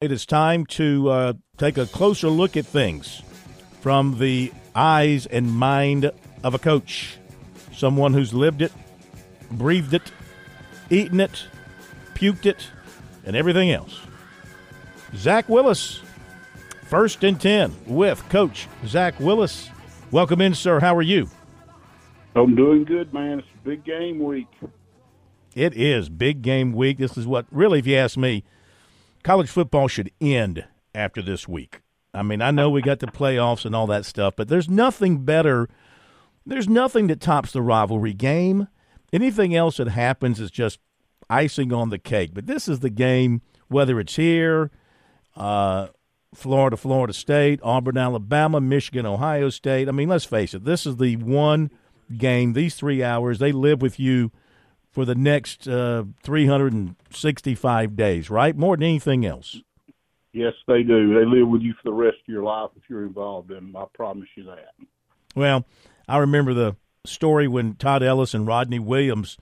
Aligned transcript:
It 0.00 0.12
is 0.12 0.24
time 0.24 0.64
to 0.64 1.10
uh, 1.10 1.32
take 1.58 1.76
a 1.76 1.84
closer 1.84 2.30
look 2.30 2.56
at 2.56 2.64
things 2.64 3.20
from 3.82 4.18
the 4.18 4.50
eyes 4.74 5.26
and 5.26 5.52
mind 5.52 6.10
of 6.42 6.54
a 6.54 6.58
coach, 6.58 7.18
someone 7.74 8.14
who's 8.14 8.32
lived 8.32 8.62
it, 8.62 8.72
breathed 9.50 9.92
it, 9.92 10.10
eaten 10.88 11.20
it, 11.20 11.44
puked 12.14 12.46
it, 12.46 12.68
and 13.26 13.36
everything 13.36 13.70
else. 13.72 14.00
Zak 15.16 15.50
Willis, 15.50 16.00
first 16.86 17.22
and 17.22 17.38
10 17.38 17.70
with 17.86 18.26
Coach 18.30 18.68
Zak 18.86 19.20
Willis. 19.20 19.68
Welcome 20.10 20.40
in, 20.40 20.54
sir. 20.54 20.80
How 20.80 20.96
are 20.96 21.02
you? 21.02 21.28
I'm 22.34 22.54
doing 22.54 22.84
good, 22.84 23.12
man. 23.12 23.40
It's 23.40 23.48
a 23.54 23.68
big 23.68 23.84
game 23.84 24.18
week. 24.18 24.48
It 25.54 25.74
is 25.76 26.08
big 26.08 26.40
game 26.40 26.72
week. 26.72 26.96
This 26.96 27.18
is 27.18 27.26
what, 27.26 27.44
really, 27.50 27.80
if 27.80 27.86
you 27.86 27.96
ask 27.96 28.16
me, 28.16 28.44
college 29.22 29.50
football 29.50 29.88
should 29.88 30.10
end 30.20 30.64
after 30.94 31.22
this 31.22 31.46
week. 31.48 31.80
I 32.12 32.22
mean, 32.22 32.42
I 32.42 32.50
know 32.50 32.70
we 32.70 32.82
got 32.82 32.98
the 32.98 33.06
playoffs 33.06 33.64
and 33.64 33.74
all 33.74 33.86
that 33.88 34.04
stuff, 34.04 34.34
but 34.36 34.48
there's 34.48 34.68
nothing 34.68 35.24
better. 35.24 35.68
There's 36.44 36.68
nothing 36.68 37.06
that 37.06 37.20
tops 37.20 37.52
the 37.52 37.62
rivalry 37.62 38.14
game. 38.14 38.68
Anything 39.12 39.54
else 39.54 39.76
that 39.76 39.88
happens 39.88 40.40
is 40.40 40.50
just 40.50 40.80
icing 41.28 41.72
on 41.72 41.90
the 41.90 41.98
cake. 41.98 42.30
But 42.34 42.46
this 42.46 42.68
is 42.68 42.80
the 42.80 42.90
game, 42.90 43.42
whether 43.68 44.00
it's 44.00 44.16
here, 44.16 44.70
uh, 45.36 45.88
Florida, 46.34 46.76
Florida 46.76 47.12
State, 47.12 47.60
Auburn, 47.62 47.96
Alabama, 47.96 48.60
Michigan, 48.60 49.06
Ohio 49.06 49.48
State. 49.50 49.88
I 49.88 49.92
mean, 49.92 50.08
let's 50.08 50.24
face 50.24 50.54
it, 50.54 50.64
this 50.64 50.86
is 50.86 50.96
the 50.96 51.16
one 51.16 51.70
game, 52.16 52.52
these 52.52 52.74
three 52.74 53.02
hours, 53.02 53.38
they 53.38 53.52
live 53.52 53.82
with 53.82 54.00
you 54.00 54.32
for 54.90 55.04
the 55.04 55.14
next 55.14 55.68
uh, 55.68 56.04
365 56.22 57.96
days, 57.96 58.30
right? 58.30 58.56
More 58.56 58.76
than 58.76 58.84
anything 58.84 59.24
else. 59.24 59.60
Yes, 60.32 60.54
they 60.66 60.82
do. 60.82 61.14
They 61.14 61.24
live 61.24 61.48
with 61.48 61.62
you 61.62 61.74
for 61.74 61.90
the 61.90 61.92
rest 61.92 62.18
of 62.26 62.32
your 62.32 62.42
life 62.42 62.70
if 62.76 62.82
you're 62.88 63.04
involved 63.04 63.50
in 63.50 63.72
them. 63.72 63.76
I 63.76 63.84
promise 63.92 64.28
you 64.36 64.44
that. 64.44 64.74
Well, 65.34 65.64
I 66.08 66.18
remember 66.18 66.54
the 66.54 66.76
story 67.04 67.48
when 67.48 67.74
Todd 67.74 68.02
Ellis 68.02 68.34
and 68.34 68.46
Rodney 68.46 68.78
Williams 68.78 69.36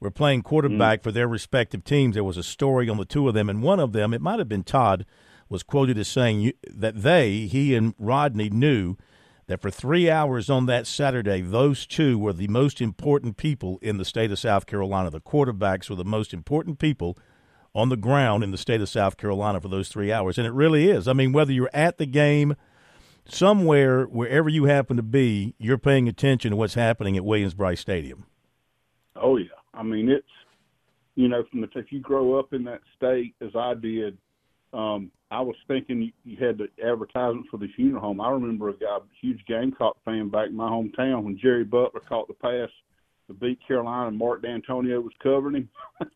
were 0.00 0.10
playing 0.10 0.42
quarterback 0.42 1.00
mm-hmm. 1.00 1.04
for 1.04 1.12
their 1.12 1.28
respective 1.28 1.84
teams. 1.84 2.14
There 2.14 2.24
was 2.24 2.36
a 2.36 2.42
story 2.42 2.88
on 2.88 2.96
the 2.96 3.04
two 3.04 3.28
of 3.28 3.34
them, 3.34 3.48
and 3.48 3.62
one 3.62 3.80
of 3.80 3.92
them, 3.92 4.12
it 4.12 4.20
might 4.20 4.38
have 4.38 4.48
been 4.48 4.64
Todd, 4.64 5.06
was 5.48 5.62
quoted 5.62 5.98
as 5.98 6.08
saying 6.08 6.52
that 6.68 7.02
they, 7.02 7.46
he 7.46 7.74
and 7.74 7.94
Rodney, 7.98 8.50
knew– 8.50 8.96
that 9.46 9.60
for 9.60 9.70
three 9.70 10.10
hours 10.10 10.48
on 10.48 10.66
that 10.66 10.86
Saturday, 10.86 11.40
those 11.40 11.86
two 11.86 12.18
were 12.18 12.32
the 12.32 12.48
most 12.48 12.80
important 12.80 13.36
people 13.36 13.78
in 13.82 13.98
the 13.98 14.04
state 14.04 14.30
of 14.30 14.38
South 14.38 14.66
Carolina. 14.66 15.10
The 15.10 15.20
quarterbacks 15.20 15.90
were 15.90 15.96
the 15.96 16.04
most 16.04 16.32
important 16.32 16.78
people 16.78 17.18
on 17.74 17.88
the 17.88 17.96
ground 17.96 18.44
in 18.44 18.52
the 18.52 18.58
state 18.58 18.80
of 18.80 18.88
South 18.88 19.16
Carolina 19.16 19.60
for 19.60 19.68
those 19.68 19.88
three 19.88 20.12
hours. 20.12 20.38
And 20.38 20.46
it 20.46 20.52
really 20.52 20.88
is. 20.88 21.08
I 21.08 21.12
mean, 21.12 21.32
whether 21.32 21.52
you're 21.52 21.70
at 21.74 21.98
the 21.98 22.06
game, 22.06 22.54
somewhere, 23.26 24.04
wherever 24.04 24.48
you 24.48 24.64
happen 24.64 24.96
to 24.96 25.02
be, 25.02 25.54
you're 25.58 25.78
paying 25.78 26.08
attention 26.08 26.50
to 26.50 26.56
what's 26.56 26.74
happening 26.74 27.16
at 27.16 27.24
Williams-Brice 27.24 27.80
Stadium. 27.80 28.26
Oh, 29.16 29.36
yeah. 29.36 29.46
I 29.72 29.82
mean, 29.82 30.08
it's, 30.08 30.26
you 31.16 31.28
know, 31.28 31.44
from 31.50 31.62
the, 31.62 31.68
if 31.74 31.90
you 31.90 32.00
grow 32.00 32.38
up 32.38 32.52
in 32.52 32.64
that 32.64 32.80
state 32.96 33.34
as 33.40 33.50
I 33.56 33.74
did, 33.74 34.18
um, 34.74 35.10
I 35.30 35.40
was 35.40 35.56
thinking 35.66 36.12
you 36.24 36.36
had 36.36 36.58
the 36.58 36.68
advertisement 36.84 37.46
for 37.50 37.58
the 37.58 37.68
funeral 37.74 38.02
home. 38.02 38.20
I 38.20 38.30
remember 38.30 38.68
a 38.68 38.74
guy, 38.74 38.98
huge 39.20 39.44
Gamecock 39.46 39.96
fan 40.04 40.28
back 40.28 40.48
in 40.48 40.56
my 40.56 40.68
hometown, 40.68 41.22
when 41.22 41.38
Jerry 41.38 41.64
Butler 41.64 42.00
caught 42.00 42.28
the 42.28 42.34
pass 42.34 42.68
to 43.26 43.34
beat 43.34 43.58
Carolina 43.66 44.08
and 44.08 44.18
Mark 44.18 44.42
Dantonio 44.42 45.02
was 45.02 45.12
covering 45.22 45.54
him. 45.54 45.68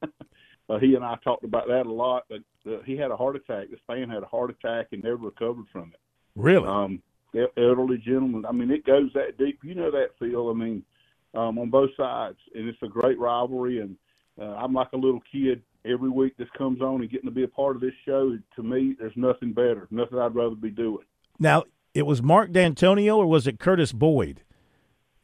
uh, 0.68 0.78
he 0.78 0.94
and 0.94 1.04
I 1.04 1.16
talked 1.24 1.44
about 1.44 1.68
that 1.68 1.86
a 1.86 1.92
lot, 1.92 2.24
but 2.28 2.40
uh, 2.70 2.82
he 2.84 2.96
had 2.96 3.10
a 3.10 3.16
heart 3.16 3.36
attack. 3.36 3.70
This 3.70 3.80
fan 3.86 4.10
had 4.10 4.22
a 4.22 4.26
heart 4.26 4.50
attack 4.50 4.88
and 4.92 5.02
never 5.02 5.16
recovered 5.16 5.66
from 5.72 5.92
it. 5.94 6.00
Really? 6.36 6.66
Um, 6.68 7.02
elderly 7.56 7.98
gentleman. 7.98 8.44
I 8.46 8.52
mean, 8.52 8.70
it 8.70 8.84
goes 8.84 9.10
that 9.14 9.38
deep. 9.38 9.60
You 9.62 9.74
know 9.74 9.90
that, 9.90 10.10
Phil. 10.18 10.50
I 10.50 10.54
mean, 10.54 10.82
um, 11.34 11.58
on 11.58 11.70
both 11.70 11.90
sides, 11.96 12.38
and 12.54 12.68
it's 12.68 12.82
a 12.82 12.88
great 12.88 13.18
rivalry. 13.18 13.80
And 13.80 13.96
uh, 14.40 14.54
I'm 14.56 14.72
like 14.72 14.88
a 14.92 14.96
little 14.96 15.22
kid 15.30 15.62
every 15.84 16.10
week 16.10 16.36
this 16.36 16.48
comes 16.56 16.80
on 16.80 17.00
and 17.00 17.10
getting 17.10 17.28
to 17.28 17.34
be 17.34 17.44
a 17.44 17.48
part 17.48 17.76
of 17.76 17.82
this 17.82 17.94
show, 18.04 18.36
to 18.56 18.62
me, 18.62 18.94
there's 18.98 19.16
nothing 19.16 19.52
better. 19.52 19.86
Nothing 19.90 20.18
I'd 20.18 20.34
rather 20.34 20.54
be 20.54 20.70
doing. 20.70 21.04
Now, 21.38 21.64
it 21.94 22.02
was 22.02 22.22
Mark 22.22 22.50
Dantonio 22.50 23.16
or 23.16 23.26
was 23.26 23.46
it 23.46 23.58
Curtis 23.58 23.92
Boyd? 23.92 24.42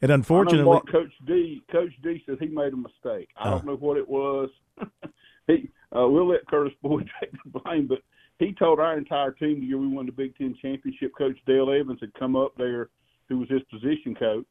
And 0.01 0.11
unfortunately, 0.11 0.65
Mark, 0.65 0.91
Coach 0.91 1.13
D, 1.25 1.63
Coach 1.71 1.91
D 2.03 2.21
says 2.25 2.37
he 2.39 2.47
made 2.47 2.73
a 2.73 2.77
mistake. 2.77 3.29
I 3.37 3.49
don't 3.49 3.65
know 3.65 3.75
what 3.75 3.97
it 3.97 4.07
was. 4.07 4.49
he, 5.47 5.69
uh, 5.95 6.07
we'll 6.07 6.27
let 6.27 6.45
Curtis 6.47 6.73
Boyd 6.81 7.09
take 7.19 7.31
the 7.31 7.59
blame, 7.59 7.87
but 7.87 7.99
he 8.37 8.53
told 8.53 8.79
our 8.79 8.97
entire 8.97 9.31
team 9.31 9.61
the 9.61 9.65
year 9.65 9.77
we 9.77 9.87
won 9.87 10.05
the 10.05 10.11
Big 10.11 10.37
Ten 10.37 10.55
championship, 10.61 11.13
Coach 11.17 11.37
Dale 11.47 11.71
Evans 11.71 11.99
had 12.01 12.13
come 12.13 12.35
up 12.35 12.53
there, 12.57 12.89
who 13.29 13.39
was 13.39 13.49
his 13.49 13.61
position 13.71 14.13
coach, 14.13 14.45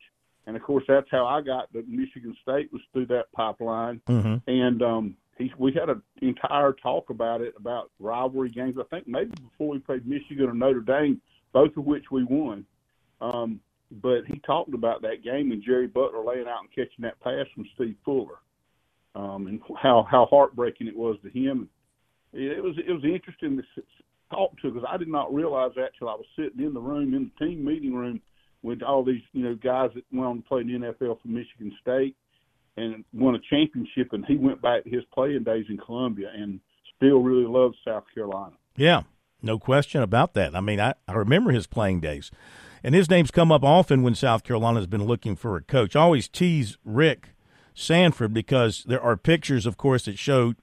and 0.47 0.57
of 0.57 0.63
course 0.63 0.85
that's 0.87 1.11
how 1.11 1.27
I 1.27 1.41
got 1.41 1.73
to 1.73 1.85
Michigan 1.89 2.37
State 2.43 2.73
was 2.73 2.83
through 2.93 3.07
that 3.07 3.33
pipeline. 3.33 4.01
Mm-hmm. 4.09 4.51
And 4.51 4.83
um, 4.83 5.17
he 5.39 5.53
we 5.59 5.73
had 5.73 5.89
an 5.89 6.03
entire 6.23 6.73
talk 6.73 7.11
about 7.11 7.41
it 7.41 7.55
about 7.59 7.91
rivalry 7.99 8.51
games. 8.51 8.77
I 8.79 8.85
think 8.85 9.09
maybe 9.09 9.33
before 9.51 9.71
we 9.71 9.79
played 9.79 10.07
Michigan 10.07 10.49
or 10.49 10.55
Notre 10.55 10.81
Dame, 10.81 11.21
both 11.53 11.77
of 11.77 11.85
which 11.85 12.05
we 12.11 12.25
won. 12.25 12.65
Um, 13.21 13.61
but 14.03 14.23
he 14.27 14.41
talked 14.41 14.75
about 14.75 15.03
that 15.03 15.23
game 15.23 15.53
and 15.53 15.63
Jerry 15.63 15.87
Butler 15.87 16.25
laying 16.25 16.49
out 16.49 16.61
and 16.61 16.71
catching 16.71 17.03
that 17.03 17.21
pass 17.21 17.47
from 17.55 17.67
Steve 17.75 17.97
Fuller, 18.05 18.39
um, 19.15 19.47
and 19.47 19.61
how 19.81 20.07
how 20.11 20.27
heartbreaking 20.31 20.89
it 20.89 20.97
was 20.97 21.17
to 21.23 21.31
him. 21.31 21.69
It 22.33 22.63
was 22.63 22.75
it 22.79 22.93
was 22.93 23.05
interesting 23.05 23.57
to 23.57 23.83
talk 24.31 24.59
to 24.61 24.71
because 24.71 24.89
I 24.91 24.97
did 24.97 25.09
not 25.09 25.33
realize 25.33 25.71
that 25.77 25.93
till 25.99 26.09
I 26.09 26.15
was 26.15 26.27
sitting 26.37 26.65
in 26.65 26.75
the 26.75 26.81
room 26.81 27.15
in 27.15 27.31
the 27.39 27.47
team 27.47 27.65
meeting 27.65 27.95
room 27.95 28.21
with 28.65 28.83
all 28.83 29.05
these 29.05 29.23
you 29.33 29.45
know 29.45 29.55
guys 29.55 29.91
that 29.95 30.05
went 30.11 30.27
on 30.27 30.37
to 30.39 30.49
play 30.49 30.63
in 30.63 30.67
the 30.69 30.89
NFL 30.89 31.21
for 31.21 31.29
Michigan 31.29 31.71
State 31.81 32.17
and 32.77 33.05
won 33.13 33.37
a 33.37 33.39
championship, 33.51 34.13
and 34.13 34.25
he 34.27 34.37
went 34.37 34.61
back 34.61 34.83
to 34.83 34.91
his 34.91 35.05
playing 35.13 35.45
days 35.45 35.67
in 35.69 35.77
Columbia 35.77 36.33
and 36.35 36.59
still 36.97 37.21
really 37.21 37.47
loves 37.47 37.77
South 37.87 38.05
Carolina. 38.13 38.55
Yeah, 38.75 39.03
no 39.43 39.59
question 39.59 40.03
about 40.03 40.35
that. 40.35 40.57
I 40.57 40.61
mean, 40.61 40.81
I, 40.81 40.95
I 41.07 41.13
remember 41.13 41.53
his 41.53 41.69
playing 41.69 42.01
days, 42.01 42.33
and 42.83 42.95
his 42.95 43.09
name's 43.09 43.31
come 43.31 43.53
up 43.53 43.63
often 43.63 44.03
when 44.03 44.15
South 44.15 44.43
Carolina's 44.43 44.89
been 44.89 45.05
looking 45.05 45.37
for 45.37 45.57
a 45.57 45.63
coach. 45.63 45.95
I 45.95 46.01
always 46.01 46.27
tease 46.27 46.79
Rick 46.85 47.35
Sanford 47.75 48.33
because 48.33 48.83
there 48.89 49.03
are 49.03 49.17
pictures, 49.17 49.67
of 49.67 49.77
course, 49.77 50.07
that 50.07 50.19
showed 50.19 50.57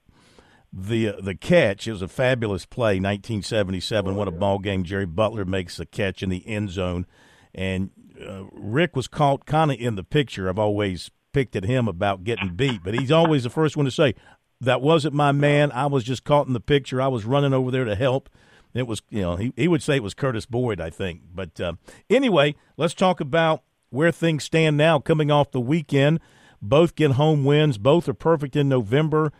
the 0.73 1.09
uh, 1.09 1.21
the 1.21 1.35
catch. 1.35 1.87
It 1.87 1.91
was 1.91 2.01
a 2.01 2.07
fabulous 2.07 2.65
play, 2.65 2.95
1977. 2.95 4.13
Oh, 4.13 4.17
what 4.17 4.27
a 4.27 4.31
ball 4.31 4.57
game! 4.57 4.83
Jerry 4.83 5.05
Butler 5.05 5.45
makes 5.45 5.77
the 5.77 5.85
catch 5.85 6.23
in 6.23 6.29
the 6.29 6.45
end 6.47 6.71
zone, 6.71 7.05
and 7.53 7.91
uh, 8.25 8.45
Rick 8.51 8.95
was 8.95 9.07
caught 9.07 9.45
kind 9.45 9.71
of 9.71 9.79
in 9.79 9.95
the 9.95 10.03
picture. 10.03 10.49
I've 10.49 10.59
always 10.59 11.11
picked 11.33 11.55
at 11.55 11.65
him 11.65 11.87
about 11.87 12.23
getting 12.23 12.55
beat, 12.55 12.83
but 12.83 12.93
he's 12.93 13.11
always 13.11 13.43
the 13.43 13.49
first 13.49 13.77
one 13.77 13.85
to 13.85 13.91
say, 13.91 14.15
"That 14.59 14.81
wasn't 14.81 15.13
my 15.13 15.31
man. 15.31 15.71
I 15.71 15.87
was 15.87 16.03
just 16.03 16.23
caught 16.23 16.47
in 16.47 16.53
the 16.53 16.59
picture. 16.59 17.01
I 17.01 17.07
was 17.07 17.25
running 17.25 17.53
over 17.53 17.71
there 17.71 17.85
to 17.85 17.95
help." 17.95 18.29
It 18.73 18.87
was, 18.87 19.01
you 19.09 19.21
know, 19.21 19.35
he, 19.35 19.51
he 19.57 19.67
would 19.67 19.83
say 19.83 19.97
it 19.97 20.03
was 20.03 20.13
Curtis 20.13 20.45
Boyd, 20.45 20.79
I 20.79 20.89
think. 20.89 21.21
But 21.33 21.59
uh, 21.59 21.73
anyway, 22.09 22.55
let's 22.77 22.93
talk 22.93 23.19
about 23.19 23.63
where 23.89 24.11
things 24.11 24.45
stand 24.45 24.77
now 24.77 24.99
coming 24.99 25.29
off 25.29 25.51
the 25.51 25.59
weekend. 25.59 26.19
Both 26.61 26.95
get 26.95 27.11
home 27.11 27.43
wins. 27.43 27.77
Both 27.77 28.07
are 28.07 28.13
perfect 28.13 28.55
in 28.55 28.69
November. 28.69 29.33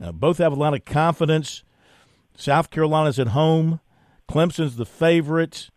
Uh, 0.00 0.12
both 0.12 0.38
have 0.38 0.52
a 0.52 0.56
lot 0.56 0.74
of 0.74 0.84
confidence. 0.84 1.64
South 2.36 2.70
Carolina's 2.70 3.18
at 3.18 3.28
home. 3.28 3.80
Clemson's 4.28 4.76
the 4.76 4.86
favorite. 4.86 5.70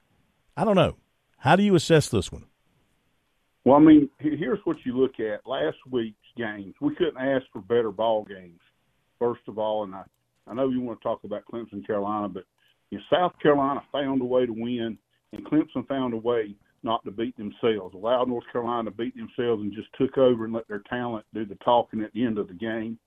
I 0.57 0.65
don't 0.65 0.75
know. 0.75 0.97
How 1.39 1.55
do 1.55 1.63
you 1.63 1.75
assess 1.75 2.09
this 2.09 2.31
one? 2.31 2.45
Well, 3.65 3.77
I 3.77 3.79
mean, 3.79 4.09
here's 4.19 4.59
what 4.65 4.77
you 4.85 4.97
look 4.97 5.19
at. 5.19 5.45
Last 5.45 5.77
week's 5.89 6.17
games, 6.37 6.75
we 6.81 6.95
couldn't 6.95 7.17
ask 7.17 7.45
for 7.51 7.61
better 7.61 7.91
ball 7.91 8.25
games. 8.25 8.59
First 9.19 9.41
of 9.47 9.57
all, 9.57 9.83
and 9.83 9.95
I, 9.95 10.03
I 10.47 10.53
know 10.53 10.69
you 10.69 10.81
want 10.81 10.99
to 10.99 11.03
talk 11.03 11.23
about 11.23 11.43
Clemson, 11.51 11.85
Carolina, 11.85 12.29
but 12.29 12.43
you 12.89 12.97
know, 12.97 13.03
South 13.09 13.33
Carolina 13.41 13.81
found 13.91 14.21
a 14.21 14.25
way 14.25 14.45
to 14.45 14.53
win, 14.53 14.97
and 15.33 15.45
Clemson 15.45 15.87
found 15.87 16.13
a 16.13 16.17
way 16.17 16.55
not 16.83 17.03
to 17.05 17.11
beat 17.11 17.37
themselves. 17.37 17.93
Allowed 17.93 18.29
North 18.29 18.45
Carolina 18.51 18.89
to 18.89 18.95
beat 18.95 19.15
themselves 19.15 19.61
and 19.61 19.73
just 19.73 19.89
took 19.97 20.17
over 20.17 20.45
and 20.45 20.53
let 20.53 20.67
their 20.67 20.83
talent 20.89 21.25
do 21.33 21.45
the 21.45 21.55
talking 21.55 22.01
at 22.01 22.13
the 22.13 22.25
end 22.25 22.37
of 22.37 22.47
the 22.47 22.53
game. 22.53 22.97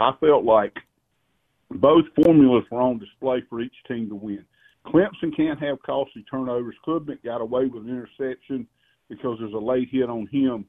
I 0.00 0.12
felt 0.20 0.44
like 0.44 0.74
both 1.70 2.04
formulas 2.22 2.64
were 2.70 2.80
on 2.80 2.98
display 2.98 3.42
for 3.48 3.60
each 3.60 3.74
team 3.88 4.08
to 4.08 4.14
win. 4.14 4.44
Clemson 4.86 5.36
can't 5.36 5.60
have 5.60 5.82
costly 5.82 6.24
turnovers. 6.30 6.76
Klubnik 6.86 7.22
got 7.24 7.40
away 7.40 7.66
with 7.66 7.84
an 7.84 7.90
interception 7.90 8.66
because 9.08 9.38
there's 9.38 9.52
a 9.52 9.58
late 9.58 9.88
hit 9.90 10.08
on 10.08 10.26
him 10.30 10.66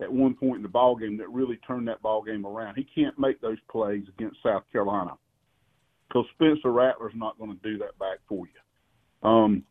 at 0.00 0.12
one 0.12 0.34
point 0.34 0.56
in 0.56 0.62
the 0.62 0.68
ball 0.68 0.96
game 0.96 1.16
that 1.18 1.28
really 1.30 1.58
turned 1.66 1.86
that 1.88 2.02
ball 2.02 2.22
game 2.22 2.46
around. 2.46 2.76
He 2.76 2.86
can't 2.94 3.18
make 3.18 3.40
those 3.40 3.58
plays 3.70 4.04
against 4.16 4.38
South 4.42 4.62
Carolina 4.72 5.12
because 6.08 6.26
Spencer 6.34 6.72
Rattler's 6.72 7.12
not 7.14 7.38
going 7.38 7.56
to 7.56 7.62
do 7.62 7.78
that 7.78 7.98
back 7.98 8.18
for 8.28 8.46
you. 8.46 9.28
Um, 9.28 9.62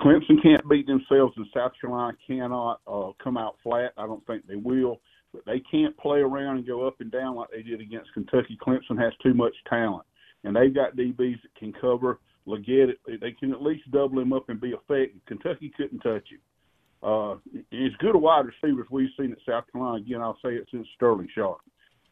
Clemson 0.00 0.42
can't 0.42 0.66
beat 0.68 0.86
themselves, 0.86 1.34
and 1.36 1.46
South 1.54 1.72
Carolina 1.80 2.16
cannot 2.26 2.80
uh, 2.86 3.10
come 3.22 3.36
out 3.36 3.56
flat. 3.62 3.92
I 3.98 4.06
don't 4.06 4.26
think 4.26 4.46
they 4.46 4.56
will, 4.56 5.00
but 5.32 5.44
they 5.44 5.60
can't 5.70 5.96
play 5.98 6.20
around 6.20 6.58
and 6.58 6.66
go 6.66 6.86
up 6.86 7.00
and 7.00 7.10
down 7.10 7.36
like 7.36 7.50
they 7.50 7.62
did 7.62 7.80
against 7.80 8.12
Kentucky. 8.14 8.56
Clemson 8.64 8.98
has 8.98 9.12
too 9.22 9.34
much 9.34 9.52
talent, 9.68 10.06
and 10.44 10.56
they've 10.56 10.74
got 10.74 10.96
DBs 10.96 11.42
that 11.42 11.54
can 11.58 11.74
cover 11.74 12.20
Legette. 12.46 12.94
They 13.06 13.32
can 13.32 13.52
at 13.52 13.62
least 13.62 13.90
double 13.90 14.20
him 14.20 14.32
up 14.32 14.48
and 14.48 14.60
be 14.60 14.70
effective. 14.70 15.20
Kentucky 15.26 15.72
couldn't 15.76 16.00
touch 16.00 16.28
him. 16.30 16.40
Uh, 17.02 17.34
as 17.72 17.92
good 17.98 18.14
a 18.14 18.18
wide 18.18 18.46
receivers 18.46 18.86
we've 18.90 19.10
seen 19.18 19.32
at 19.32 19.38
South 19.46 19.64
Carolina. 19.70 20.02
Again, 20.02 20.20
I'll 20.20 20.38
say 20.44 20.54
it 20.54 20.66
since 20.70 20.86
Sterling 20.94 21.28
Sharpe. 21.34 21.60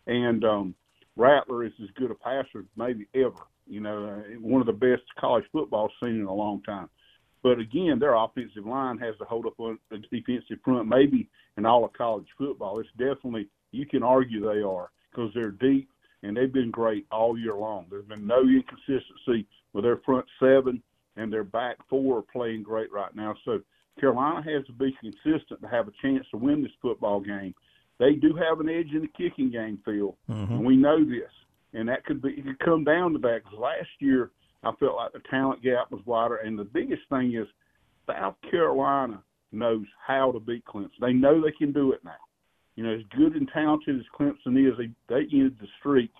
And 0.06 0.44
um, 0.44 0.74
Rattler 1.16 1.64
is 1.64 1.72
as 1.82 1.88
good 1.96 2.10
a 2.10 2.14
passer 2.14 2.64
maybe 2.76 3.06
ever. 3.14 3.40
You 3.66 3.80
know, 3.80 4.04
uh, 4.04 4.38
one 4.40 4.60
of 4.60 4.66
the 4.66 4.72
best 4.72 5.02
college 5.18 5.44
football 5.52 5.90
seen 6.02 6.16
in 6.20 6.26
a 6.26 6.34
long 6.34 6.62
time. 6.62 6.88
But 7.42 7.58
again, 7.58 7.98
their 7.98 8.14
offensive 8.14 8.66
line 8.66 8.98
has 8.98 9.16
to 9.18 9.24
hold 9.24 9.46
up 9.46 9.58
on 9.58 9.78
a 9.90 9.98
defensive 9.98 10.58
front, 10.64 10.88
maybe 10.88 11.28
in 11.56 11.66
all 11.66 11.84
of 11.84 11.92
college 11.92 12.26
football. 12.38 12.78
It's 12.80 12.88
definitely 12.96 13.48
you 13.70 13.86
can 13.86 14.02
argue 14.02 14.40
they 14.40 14.62
are 14.62 14.90
because 15.10 15.30
they're 15.34 15.50
deep 15.50 15.88
and 16.22 16.36
they've 16.36 16.52
been 16.52 16.70
great 16.70 17.06
all 17.10 17.38
year 17.38 17.54
long. 17.54 17.86
There's 17.90 18.06
been 18.06 18.26
no 18.26 18.40
inconsistency 18.40 19.46
with 19.74 19.84
their 19.84 19.98
front 19.98 20.24
seven 20.40 20.82
and 21.16 21.30
their 21.30 21.44
back 21.44 21.76
four 21.90 22.18
are 22.18 22.32
playing 22.32 22.62
great 22.62 22.90
right 22.90 23.14
now. 23.14 23.34
So 23.44 23.60
Carolina 24.00 24.42
has 24.42 24.64
to 24.66 24.72
be 24.72 24.96
consistent 25.00 25.60
to 25.60 25.68
have 25.68 25.88
a 25.88 25.92
chance 26.00 26.24
to 26.30 26.38
win 26.38 26.62
this 26.62 26.72
football 26.80 27.20
game. 27.20 27.54
They 27.98 28.14
do 28.14 28.34
have 28.34 28.60
an 28.60 28.68
edge 28.68 28.90
in 28.92 29.02
the 29.02 29.08
kicking 29.08 29.50
game, 29.50 29.78
Phil, 29.84 30.16
mm-hmm. 30.28 30.52
and 30.52 30.64
we 30.64 30.76
know 30.76 31.04
this. 31.04 31.30
And 31.74 31.88
that 31.88 32.04
could 32.04 32.22
be 32.22 32.30
it 32.30 32.44
could 32.44 32.58
come 32.60 32.84
down 32.84 33.12
to 33.12 33.18
that 33.18 33.42
because 33.44 33.58
last 33.58 33.88
year 33.98 34.30
I 34.62 34.72
felt 34.80 34.96
like 34.96 35.12
the 35.12 35.20
talent 35.30 35.62
gap 35.62 35.90
was 35.90 36.00
wider. 36.06 36.36
And 36.36 36.58
the 36.58 36.64
biggest 36.64 37.02
thing 37.10 37.34
is 37.34 37.46
South 38.06 38.36
Carolina 38.50 39.22
knows 39.52 39.86
how 40.04 40.32
to 40.32 40.40
beat 40.40 40.64
Clemson. 40.64 40.90
They 41.00 41.12
know 41.12 41.40
they 41.40 41.52
can 41.52 41.72
do 41.72 41.92
it 41.92 42.04
now. 42.04 42.12
You 42.76 42.84
know, 42.84 42.94
as 42.94 43.02
good 43.16 43.34
and 43.34 43.48
talented 43.52 43.98
as 43.98 44.06
Clemson 44.18 44.68
is, 44.68 44.76
they 44.76 44.90
they 45.08 45.22
ended 45.32 45.56
the 45.60 45.68
streak, 45.78 46.10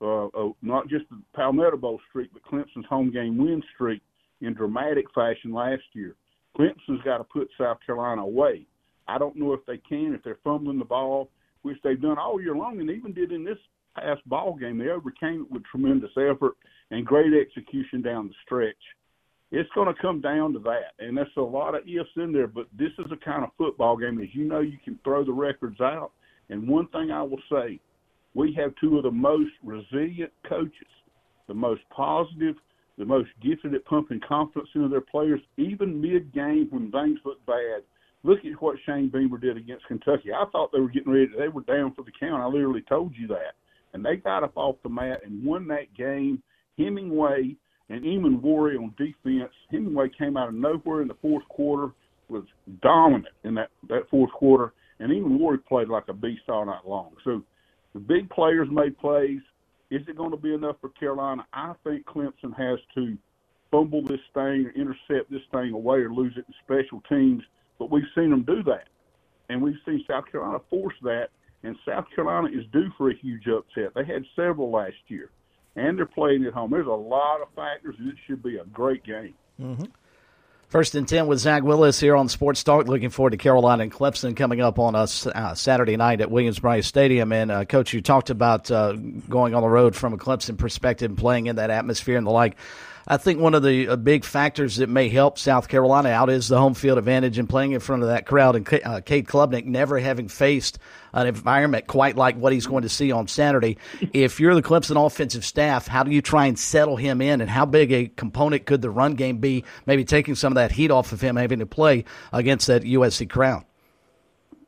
uh, 0.00 0.26
uh, 0.26 0.50
not 0.62 0.88
just 0.88 1.04
the 1.10 1.20
Palmetto 1.34 1.76
Bowl 1.76 2.00
streak, 2.08 2.30
but 2.32 2.42
Clemson's 2.42 2.86
home 2.88 3.10
game 3.10 3.38
win 3.38 3.62
streak 3.74 4.02
in 4.40 4.54
dramatic 4.54 5.06
fashion 5.14 5.52
last 5.52 5.82
year. 5.92 6.14
Clemson's 6.58 7.02
got 7.04 7.18
to 7.18 7.24
put 7.24 7.48
South 7.58 7.78
Carolina 7.84 8.22
away. 8.22 8.66
I 9.08 9.18
don't 9.18 9.36
know 9.36 9.52
if 9.52 9.60
they 9.66 9.78
can 9.78 10.14
if 10.14 10.22
they're 10.22 10.38
fumbling 10.42 10.78
the 10.78 10.84
ball, 10.84 11.30
which 11.62 11.78
they've 11.82 12.00
done 12.00 12.18
all 12.18 12.40
year 12.40 12.54
long, 12.54 12.80
and 12.80 12.90
even 12.90 13.12
did 13.12 13.32
in 13.32 13.44
this 13.44 13.58
past 13.96 14.26
ball 14.28 14.54
game. 14.54 14.78
They 14.78 14.88
overcame 14.88 15.42
it 15.42 15.52
with 15.52 15.64
tremendous 15.64 16.10
effort 16.16 16.54
and 16.90 17.06
great 17.06 17.32
execution 17.32 18.02
down 18.02 18.28
the 18.28 18.34
stretch. 18.44 18.74
It's 19.52 19.70
going 19.74 19.92
to 19.92 20.02
come 20.02 20.20
down 20.20 20.52
to 20.54 20.58
that, 20.60 20.92
and 20.98 21.16
there's 21.16 21.28
a 21.36 21.40
lot 21.40 21.74
of 21.74 21.82
ifs 21.86 22.10
in 22.16 22.32
there. 22.32 22.48
But 22.48 22.66
this 22.76 22.90
is 22.98 23.06
a 23.12 23.24
kind 23.24 23.44
of 23.44 23.50
football 23.56 23.96
game, 23.96 24.20
as 24.20 24.28
you 24.32 24.44
know, 24.44 24.60
you 24.60 24.78
can 24.84 24.98
throw 25.04 25.24
the 25.24 25.32
records 25.32 25.80
out. 25.80 26.12
And 26.50 26.68
one 26.68 26.88
thing 26.88 27.10
I 27.10 27.22
will 27.22 27.40
say, 27.50 27.80
we 28.36 28.52
have 28.54 28.72
two 28.80 28.96
of 28.96 29.02
the 29.02 29.10
most 29.10 29.50
resilient 29.64 30.32
coaches, 30.48 30.72
the 31.48 31.54
most 31.54 31.82
positive, 31.90 32.54
the 32.98 33.04
most 33.04 33.28
gifted 33.42 33.74
at 33.74 33.84
pumping 33.84 34.20
confidence 34.26 34.68
into 34.74 34.88
their 34.88 35.00
players, 35.00 35.40
even 35.56 36.00
mid-game 36.00 36.68
when 36.70 36.90
things 36.92 37.18
look 37.24 37.44
bad. 37.46 37.82
Look 38.22 38.40
at 38.44 38.62
what 38.62 38.76
Shane 38.86 39.10
Beamer 39.12 39.38
did 39.38 39.56
against 39.56 39.86
Kentucky. 39.86 40.32
I 40.32 40.44
thought 40.50 40.70
they 40.72 40.80
were 40.80 40.88
getting 40.88 41.12
ready. 41.12 41.28
They 41.36 41.48
were 41.48 41.62
down 41.62 41.94
for 41.94 42.02
the 42.02 42.12
count. 42.18 42.42
I 42.42 42.46
literally 42.46 42.84
told 42.88 43.12
you 43.16 43.26
that 43.28 43.54
and 43.96 44.04
they 44.04 44.16
got 44.16 44.44
up 44.44 44.52
off 44.56 44.76
the 44.82 44.90
mat 44.90 45.22
and 45.24 45.42
won 45.42 45.66
that 45.68 45.92
game. 45.96 46.42
Hemingway 46.78 47.56
and 47.88 48.04
Emmanwori 48.04 48.76
on 48.76 48.94
defense. 48.98 49.52
Hemingway 49.70 50.08
came 50.18 50.36
out 50.36 50.48
of 50.48 50.54
nowhere 50.54 51.00
in 51.00 51.08
the 51.08 51.16
fourth 51.22 51.48
quarter, 51.48 51.92
was 52.28 52.44
dominant 52.82 53.34
in 53.44 53.54
that 53.54 53.70
that 53.88 54.02
fourth 54.10 54.30
quarter, 54.32 54.74
and 55.00 55.10
Emmanwori 55.10 55.64
played 55.64 55.88
like 55.88 56.04
a 56.08 56.12
beast 56.12 56.42
all 56.48 56.66
night 56.66 56.86
long. 56.86 57.12
So 57.24 57.42
the 57.96 58.00
big 58.00 58.28
players 58.28 58.68
made 58.70 58.98
plays. 58.98 59.40
Is 59.90 60.02
it 60.06 60.16
going 60.16 60.32
to 60.32 60.36
be 60.36 60.52
enough 60.52 60.76
for 60.82 60.90
Carolina? 60.90 61.46
I 61.54 61.72
think 61.82 62.04
Clemson 62.04 62.54
has 62.54 62.78
to 62.94 63.16
fumble 63.70 64.02
this 64.02 64.20
thing 64.34 64.66
or 64.66 64.72
intercept 64.76 65.30
this 65.30 65.40
thing 65.50 65.72
away 65.72 66.00
or 66.00 66.12
lose 66.12 66.34
it 66.36 66.44
in 66.46 66.54
special 66.62 67.00
teams. 67.08 67.42
But 67.78 67.90
we've 67.90 68.04
seen 68.14 68.28
them 68.28 68.42
do 68.42 68.62
that, 68.64 68.88
and 69.48 69.62
we've 69.62 69.78
seen 69.86 70.04
South 70.06 70.24
Carolina 70.30 70.58
force 70.68 70.94
that 71.04 71.28
and 71.62 71.74
South 71.88 72.04
Carolina 72.14 72.48
is 72.48 72.66
due 72.70 72.90
for 72.98 73.10
a 73.10 73.16
huge 73.16 73.46
upset. 73.48 73.94
They 73.94 74.04
had 74.04 74.24
several 74.36 74.70
last 74.70 74.96
year, 75.08 75.30
and 75.74 75.96
they're 75.96 76.04
playing 76.04 76.44
at 76.44 76.52
home. 76.52 76.72
There's 76.72 76.86
a 76.86 76.90
lot 76.90 77.40
of 77.40 77.48
factors, 77.56 77.96
and 77.98 78.08
it 78.08 78.16
should 78.26 78.42
be 78.42 78.58
a 78.58 78.64
great 78.66 79.04
game. 79.04 79.34
Mm-hmm. 79.58 79.84
First 80.68 80.96
and 80.96 81.06
10 81.06 81.28
with 81.28 81.38
Zak 81.38 81.62
Willis 81.62 82.00
here 82.00 82.16
on 82.16 82.28
Sports 82.28 82.64
Talk. 82.64 82.88
Looking 82.88 83.10
forward 83.10 83.30
to 83.30 83.36
Carolina 83.36 83.84
and 83.84 83.92
Clemson 83.92 84.36
coming 84.36 84.60
up 84.60 84.80
on 84.80 84.96
us 84.96 85.24
uh, 85.24 85.54
Saturday 85.54 85.96
night 85.96 86.20
at 86.20 86.28
Williams-Brice 86.28 86.84
Stadium. 86.84 87.30
And, 87.30 87.52
uh, 87.52 87.64
Coach, 87.66 87.92
you 87.92 88.02
talked 88.02 88.30
about 88.30 88.68
uh, 88.68 88.94
going 89.28 89.54
on 89.54 89.62
the 89.62 89.68
road 89.68 89.94
from 89.94 90.12
a 90.12 90.18
Clemson 90.18 90.58
perspective 90.58 91.08
and 91.08 91.16
playing 91.16 91.46
in 91.46 91.56
that 91.56 91.70
atmosphere 91.70 92.18
and 92.18 92.26
the 92.26 92.32
like. 92.32 92.56
I 93.08 93.18
think 93.18 93.38
one 93.38 93.54
of 93.54 93.62
the 93.62 93.88
uh, 93.88 93.96
big 93.96 94.24
factors 94.24 94.76
that 94.76 94.88
may 94.88 95.08
help 95.08 95.38
South 95.38 95.68
Carolina 95.68 96.08
out 96.08 96.28
is 96.28 96.48
the 96.48 96.58
home 96.58 96.74
field 96.74 96.98
advantage 96.98 97.38
and 97.38 97.48
playing 97.48 97.70
in 97.70 97.78
front 97.78 98.02
of 98.02 98.08
that 98.08 98.26
crowd. 98.26 98.56
And 98.56 98.80
uh, 98.84 99.00
Cade 99.00 99.28
Klubnik 99.28 99.64
never 99.64 100.00
having 100.00 100.26
faced 100.26 100.80
an 101.12 101.28
environment 101.28 101.86
quite 101.86 102.16
like 102.16 102.36
what 102.36 102.52
he's 102.52 102.66
going 102.66 102.82
to 102.82 102.88
see 102.88 103.12
on 103.12 103.28
Saturday. 103.28 103.78
If 104.12 104.40
you're 104.40 104.56
the 104.56 104.62
Clemson 104.62 105.04
offensive 105.04 105.44
staff, 105.44 105.86
how 105.86 106.02
do 106.02 106.10
you 106.10 106.20
try 106.20 106.46
and 106.46 106.58
settle 106.58 106.96
him 106.96 107.20
in? 107.20 107.40
And 107.40 107.48
how 107.48 107.64
big 107.64 107.92
a 107.92 108.08
component 108.08 108.66
could 108.66 108.82
the 108.82 108.90
run 108.90 109.14
game 109.14 109.38
be? 109.38 109.64
Maybe 109.86 110.04
taking 110.04 110.34
some 110.34 110.52
of 110.52 110.56
that 110.56 110.72
heat 110.72 110.90
off 110.90 111.12
of 111.12 111.20
him 111.20 111.36
having 111.36 111.60
to 111.60 111.66
play 111.66 112.04
against 112.32 112.66
that 112.66 112.82
USC 112.82 113.30
crowd. 113.30 113.64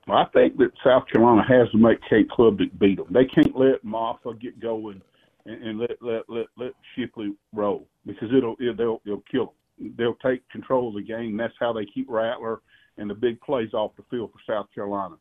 Well, 0.06 0.19
I 0.19 0.26
think 0.26 0.58
that 0.58 0.70
South 0.85 1.08
Carolina 1.12 1.43
has 1.46 1.70
to 1.73 1.76
make 1.76 1.99
Cade 2.08 2.29
Klubnik 2.29 2.79
beat 2.79 2.99
them. 2.99 3.08
They 3.11 3.25
can't 3.25 3.56
let 3.56 3.85
Mafah 3.85 4.40
get 4.40 4.61
going 4.61 5.02
and, 5.49 5.62
and 5.62 5.79
let 5.79 5.91
let 6.00 6.23
let 6.29 6.47
let 6.56 6.73
Shipley 6.95 7.35
roll 7.55 7.87
because 8.06 8.29
it'll 8.37 8.56
it, 8.59 8.77
they'll 8.77 9.00
they'll 9.05 9.23
kill 9.31 9.55
them. 9.79 9.95
They'll 9.97 10.15
take 10.15 10.49
control 10.50 10.89
of 10.89 10.95
the 10.95 11.03
game. 11.03 11.37
That's 11.37 11.55
how 11.59 11.73
they 11.73 11.87
keep 11.87 12.06
Rattler 12.09 12.61
and 12.99 13.09
the 13.09 13.15
big 13.15 13.41
plays 13.41 13.73
off 13.75 13.93
the 13.97 14.03
field 14.11 14.31
for 14.33 14.53
South 14.53 14.67
Carolina. 14.75 15.15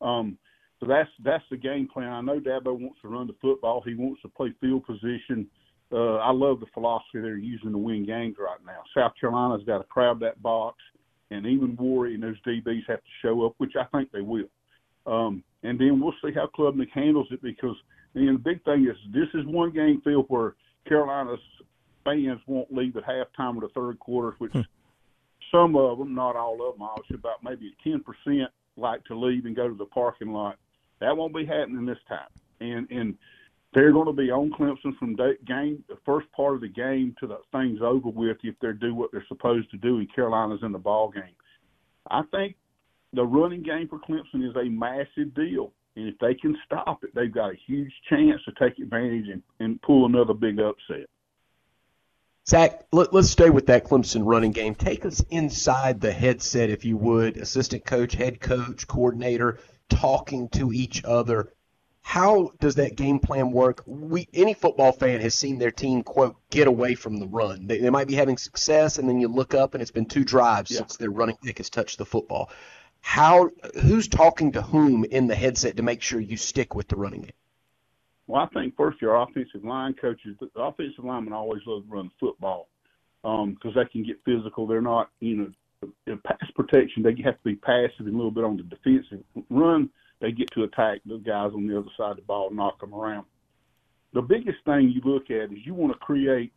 Um, 0.00 0.36
so 0.80 0.86
that's 0.86 1.08
that's 1.24 1.44
the 1.50 1.56
game 1.56 1.88
plan. 1.92 2.12
I 2.12 2.20
know 2.20 2.40
Dabo 2.40 2.78
wants 2.78 3.00
to 3.02 3.08
run 3.08 3.26
the 3.26 3.36
football. 3.40 3.82
He 3.84 3.94
wants 3.94 4.22
to 4.22 4.28
play 4.28 4.52
field 4.60 4.84
position. 4.84 5.46
Uh, 5.92 6.16
I 6.16 6.30
love 6.30 6.60
the 6.60 6.66
philosophy 6.72 7.20
they're 7.20 7.36
using 7.36 7.72
to 7.72 7.78
win 7.78 8.06
games 8.06 8.36
right 8.38 8.58
now. 8.64 8.82
South 8.94 9.12
Carolina's 9.20 9.66
got 9.66 9.78
to 9.78 9.84
crowd 9.84 10.20
that 10.20 10.40
box, 10.40 10.76
and 11.32 11.44
Emmanwori 11.44 12.14
and 12.14 12.22
those 12.22 12.40
DBs 12.46 12.86
have 12.86 13.00
to 13.00 13.10
show 13.22 13.44
up, 13.44 13.54
which 13.58 13.72
I 13.76 13.84
think 13.96 14.12
they 14.12 14.20
will. 14.20 14.48
Um, 15.04 15.42
and 15.64 15.80
then 15.80 16.00
we'll 16.00 16.14
see 16.24 16.32
how 16.32 16.48
Klubnik 16.56 16.90
handles 16.90 17.28
it 17.30 17.42
because– 17.42 17.76
and 18.14 18.36
the 18.36 18.38
big 18.38 18.64
thing 18.64 18.86
is 18.88 18.96
this 19.12 19.28
is 19.34 19.46
one 19.46 19.72
game 19.72 20.00
field 20.02 20.26
where 20.28 20.54
Carolina's 20.86 21.40
fans 22.04 22.40
won't 22.46 22.72
leave 22.72 22.96
at 22.96 23.04
halftime 23.04 23.56
or 23.56 23.60
the 23.60 23.68
third 23.74 23.98
quarter, 23.98 24.34
which 24.38 24.52
hmm. 24.52 24.60
some 25.52 25.76
of 25.76 25.98
them, 25.98 26.14
not 26.14 26.36
all 26.36 26.66
of 26.66 26.74
them, 26.74 26.82
obviously 26.82 27.16
about 27.16 27.42
maybe 27.44 27.74
ten 27.84 28.02
percent 28.02 28.50
like 28.76 29.04
to 29.04 29.18
leave 29.18 29.46
and 29.46 29.56
go 29.56 29.68
to 29.68 29.74
the 29.74 29.84
parking 29.86 30.32
lot. 30.32 30.56
That 31.00 31.16
won't 31.16 31.34
be 31.34 31.46
happening 31.46 31.86
this 31.86 31.98
time. 32.08 32.28
And 32.60 32.90
and 32.90 33.16
they're 33.72 33.92
going 33.92 34.06
to 34.06 34.12
be 34.12 34.30
on 34.30 34.50
Clemson 34.50 34.96
from 34.98 35.14
day, 35.14 35.34
game 35.46 35.84
the 35.88 35.96
first 36.04 36.30
part 36.32 36.56
of 36.56 36.60
the 36.60 36.68
game 36.68 37.14
to 37.20 37.26
the 37.26 37.38
thing's 37.52 37.80
over 37.82 38.08
with 38.08 38.38
if 38.42 38.56
they 38.60 38.72
do 38.80 38.94
what 38.94 39.12
they're 39.12 39.24
supposed 39.28 39.70
to 39.70 39.76
do 39.76 39.98
and 39.98 40.12
Carolina's 40.12 40.60
in 40.62 40.72
the 40.72 40.78
ball 40.78 41.10
game. 41.10 41.36
I 42.10 42.22
think 42.32 42.56
the 43.12 43.24
running 43.24 43.62
game 43.62 43.88
for 43.88 43.98
Clemson 43.98 44.48
is 44.48 44.56
a 44.56 44.68
massive 44.68 45.34
deal. 45.34 45.72
And 45.96 46.08
if 46.08 46.18
they 46.18 46.34
can 46.34 46.56
stop 46.64 47.02
it, 47.04 47.14
they've 47.14 47.32
got 47.32 47.52
a 47.52 47.56
huge 47.66 47.92
chance 48.08 48.40
to 48.44 48.52
take 48.52 48.78
advantage 48.78 49.28
and, 49.28 49.42
and 49.58 49.80
pull 49.82 50.06
another 50.06 50.34
big 50.34 50.58
upset. 50.60 51.06
Zak, 52.48 52.86
let, 52.92 53.12
us 53.14 53.30
stay 53.30 53.50
with 53.50 53.66
that 53.66 53.84
Clemson 53.84 54.22
running 54.24 54.52
game. 54.52 54.74
Take 54.74 55.04
us 55.04 55.22
inside 55.30 56.00
the 56.00 56.12
headset, 56.12 56.70
if 56.70 56.84
you 56.84 56.96
would. 56.96 57.36
Assistant 57.36 57.84
coach, 57.84 58.14
head 58.14 58.40
coach, 58.40 58.86
coordinator, 58.86 59.58
talking 59.88 60.48
to 60.50 60.72
each 60.72 61.04
other. 61.04 61.52
How 62.02 62.50
does 62.58 62.76
that 62.76 62.96
game 62.96 63.18
plan 63.18 63.52
work? 63.52 63.82
We 63.86 64.26
any 64.32 64.54
football 64.54 64.90
fan 64.90 65.20
has 65.20 65.34
seen 65.34 65.58
their 65.58 65.70
team 65.70 66.02
quote 66.02 66.36
get 66.50 66.66
away 66.66 66.94
from 66.94 67.18
the 67.18 67.28
run. 67.28 67.66
They, 67.66 67.78
they 67.78 67.90
might 67.90 68.08
be 68.08 68.14
having 68.14 68.38
success, 68.38 68.98
and 68.98 69.08
then 69.08 69.20
you 69.20 69.28
look 69.28 69.54
up 69.54 69.74
and 69.74 69.82
it's 69.82 69.90
been 69.90 70.06
two 70.06 70.24
drives 70.24 70.70
yeah. 70.70 70.78
since 70.78 70.96
their 70.96 71.10
running 71.10 71.36
kick 71.44 71.58
has 71.58 71.68
touched 71.68 71.98
the 71.98 72.06
football 72.06 72.50
how 73.00 73.50
who's 73.82 74.08
talking 74.08 74.52
to 74.52 74.62
whom 74.62 75.04
in 75.04 75.26
the 75.26 75.34
headset 75.34 75.76
to 75.76 75.82
make 75.82 76.02
sure 76.02 76.20
you 76.20 76.36
stick 76.36 76.74
with 76.74 76.88
the 76.88 76.96
running 76.96 77.22
game? 77.22 77.32
Well, 78.26 78.42
I 78.42 78.46
think 78.54 78.76
first 78.76 79.02
your 79.02 79.16
offensive 79.16 79.64
line 79.64 79.94
coaches, 79.94 80.36
the 80.40 80.48
offensive 80.60 81.04
linemen 81.04 81.32
always 81.32 81.62
love 81.66 81.84
to 81.84 81.90
run 81.90 82.10
football 82.20 82.68
because 83.22 83.48
um, 83.64 83.74
they 83.74 83.84
can 83.86 84.04
get 84.04 84.20
physical. 84.24 84.66
They're 84.66 84.80
not, 84.80 85.10
you 85.20 85.36
know, 85.36 85.52
in 86.06 86.18
pass 86.18 86.50
protection. 86.54 87.02
They 87.02 87.20
have 87.24 87.38
to 87.38 87.44
be 87.44 87.56
passive 87.56 88.06
and 88.06 88.14
a 88.14 88.16
little 88.16 88.30
bit 88.30 88.44
on 88.44 88.56
the 88.56 88.62
defensive 88.62 89.24
run. 89.48 89.90
They 90.20 90.32
get 90.32 90.50
to 90.52 90.64
attack 90.64 91.00
the 91.06 91.18
guys 91.18 91.50
on 91.54 91.66
the 91.66 91.78
other 91.78 91.88
side 91.96 92.12
of 92.12 92.16
the 92.16 92.22
ball, 92.22 92.50
knock 92.50 92.80
them 92.80 92.94
around. 92.94 93.26
The 94.12 94.22
biggest 94.22 94.58
thing 94.64 94.92
you 94.94 95.00
look 95.04 95.30
at 95.30 95.52
is 95.52 95.64
you 95.64 95.74
want 95.74 95.92
to 95.92 95.98
create 95.98 96.52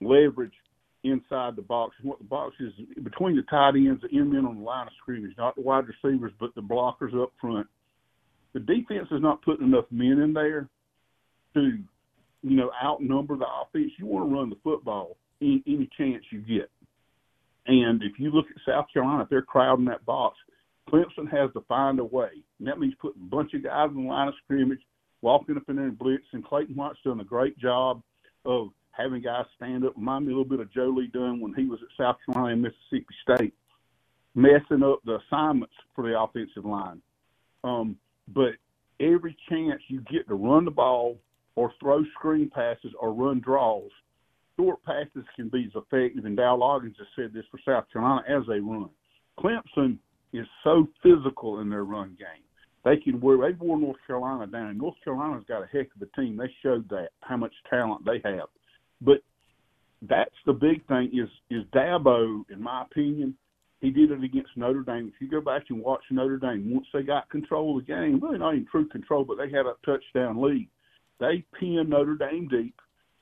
leverage 0.00 0.54
inside 1.04 1.56
the 1.56 1.62
box. 1.62 1.94
And 2.00 2.08
what 2.08 2.18
the 2.18 2.24
box 2.24 2.56
is 2.60 2.72
between 3.02 3.36
the 3.36 3.42
tight 3.42 3.76
ends, 3.76 4.02
the 4.02 4.18
end 4.18 4.32
men 4.32 4.44
on 4.44 4.56
the 4.56 4.62
line 4.62 4.86
of 4.86 4.92
scrimmage, 5.00 5.36
not 5.38 5.54
the 5.54 5.62
wide 5.62 5.84
receivers, 5.86 6.32
but 6.40 6.54
the 6.54 6.62
blockers 6.62 7.14
up 7.20 7.32
front. 7.40 7.66
The 8.52 8.60
defense 8.60 9.08
is 9.10 9.20
not 9.20 9.42
putting 9.42 9.66
enough 9.66 9.86
men 9.90 10.20
in 10.20 10.32
there 10.32 10.68
to 11.54 11.78
you 12.44 12.56
know, 12.56 12.70
outnumber 12.82 13.36
the 13.36 13.46
offense. 13.46 13.90
You 13.98 14.06
want 14.06 14.28
to 14.28 14.34
run 14.34 14.50
the 14.50 14.56
football 14.62 15.16
any, 15.40 15.62
any 15.66 15.88
chance 15.96 16.22
you 16.30 16.40
get. 16.40 16.70
And 17.66 18.02
if 18.02 18.18
you 18.18 18.30
look 18.30 18.44
at 18.50 18.70
South 18.70 18.86
Carolina, 18.92 19.22
if 19.22 19.30
they're 19.30 19.42
crowding 19.42 19.86
that 19.86 20.04
box, 20.04 20.36
Clemson 20.90 21.30
has 21.30 21.50
to 21.54 21.62
find 21.66 21.98
a 21.98 22.04
way. 22.04 22.28
And 22.58 22.68
that 22.68 22.78
means 22.78 22.92
putting 23.00 23.22
a 23.22 23.34
bunch 23.34 23.54
of 23.54 23.64
guys 23.64 23.88
in 23.94 24.02
the 24.02 24.08
line 24.08 24.28
of 24.28 24.34
scrimmage, 24.44 24.80
walking 25.22 25.56
up 25.56 25.62
in 25.68 25.76
there 25.76 25.86
and 25.86 25.98
blitz. 25.98 26.24
And 26.32 26.44
Clayton 26.44 26.76
White's 26.76 26.98
done 27.02 27.20
a 27.20 27.24
great 27.24 27.58
job 27.58 28.02
of 28.44 28.68
having 28.96 29.22
guys 29.22 29.44
stand 29.56 29.84
up. 29.84 29.94
Remind 29.96 30.26
me 30.26 30.32
a 30.32 30.36
little 30.36 30.48
bit 30.48 30.60
of 30.60 30.72
Joe 30.72 30.94
Lee 30.96 31.10
Dunn 31.12 31.40
when 31.40 31.54
he 31.54 31.64
was 31.64 31.80
at 31.82 31.96
South 31.96 32.16
Carolina 32.24 32.54
and 32.54 32.62
Mississippi 32.62 33.14
State, 33.22 33.54
messing 34.34 34.82
up 34.82 35.00
the 35.04 35.18
assignments 35.26 35.74
for 35.94 36.08
the 36.08 36.18
offensive 36.18 36.64
line. 36.64 37.00
Um, 37.62 37.96
but 38.28 38.54
every 39.00 39.36
chance 39.48 39.80
you 39.88 40.00
get 40.02 40.28
to 40.28 40.34
run 40.34 40.64
the 40.64 40.70
ball 40.70 41.18
or 41.56 41.72
throw 41.80 42.04
screen 42.18 42.50
passes 42.50 42.92
or 43.00 43.12
run 43.12 43.40
draws, 43.40 43.90
short 44.56 44.82
passes 44.84 45.24
can 45.36 45.48
be 45.48 45.64
as 45.66 45.82
effective. 45.82 46.24
And 46.24 46.36
Dowell 46.36 46.60
Loggains 46.60 46.96
has 46.98 47.06
said 47.16 47.32
this 47.32 47.44
for 47.50 47.58
South 47.64 47.84
Carolina 47.92 48.22
as 48.28 48.42
they 48.48 48.60
run. 48.60 48.90
Clemson 49.38 49.98
is 50.32 50.46
so 50.62 50.88
physical 51.02 51.60
in 51.60 51.70
their 51.70 51.84
run 51.84 52.16
game. 52.18 52.44
They 52.84 52.98
can 52.98 53.20
wear 53.20 53.38
they 53.38 53.56
wore 53.56 53.78
North 53.78 53.96
Carolina 54.06 54.46
down, 54.46 54.68
and 54.68 54.78
North 54.78 54.96
Carolina's 55.02 55.44
got 55.48 55.62
a 55.62 55.66
heck 55.66 55.88
of 55.96 56.02
a 56.02 56.20
team. 56.20 56.36
They 56.36 56.52
showed 56.62 56.88
that 56.90 57.10
how 57.20 57.36
much 57.36 57.52
talent 57.70 58.04
they 58.04 58.20
have. 58.24 58.48
But 59.00 59.22
that's 60.02 60.34
the 60.46 60.52
big 60.52 60.86
thing 60.86 61.10
is 61.12 61.28
is 61.50 61.64
Dabo, 61.74 62.42
in 62.50 62.62
my 62.62 62.82
opinion, 62.82 63.36
he 63.80 63.90
did 63.90 64.10
it 64.10 64.24
against 64.24 64.56
Notre 64.56 64.82
Dame. 64.82 65.12
If 65.14 65.20
you 65.20 65.28
go 65.28 65.40
back 65.40 65.64
and 65.68 65.82
watch 65.82 66.02
Notre 66.10 66.38
Dame, 66.38 66.72
once 66.72 66.86
they 66.92 67.02
got 67.02 67.28
control 67.30 67.78
of 67.78 67.84
the 67.84 67.92
game, 67.92 68.20
really 68.22 68.38
not 68.38 68.54
in 68.54 68.66
true 68.70 68.88
control, 68.88 69.24
but 69.24 69.36
they 69.36 69.50
had 69.50 69.66
a 69.66 69.74
touchdown 69.84 70.40
lead. 70.40 70.68
They 71.20 71.44
pinned 71.58 71.90
Notre 71.90 72.16
Dame 72.16 72.48
deep. 72.48 72.74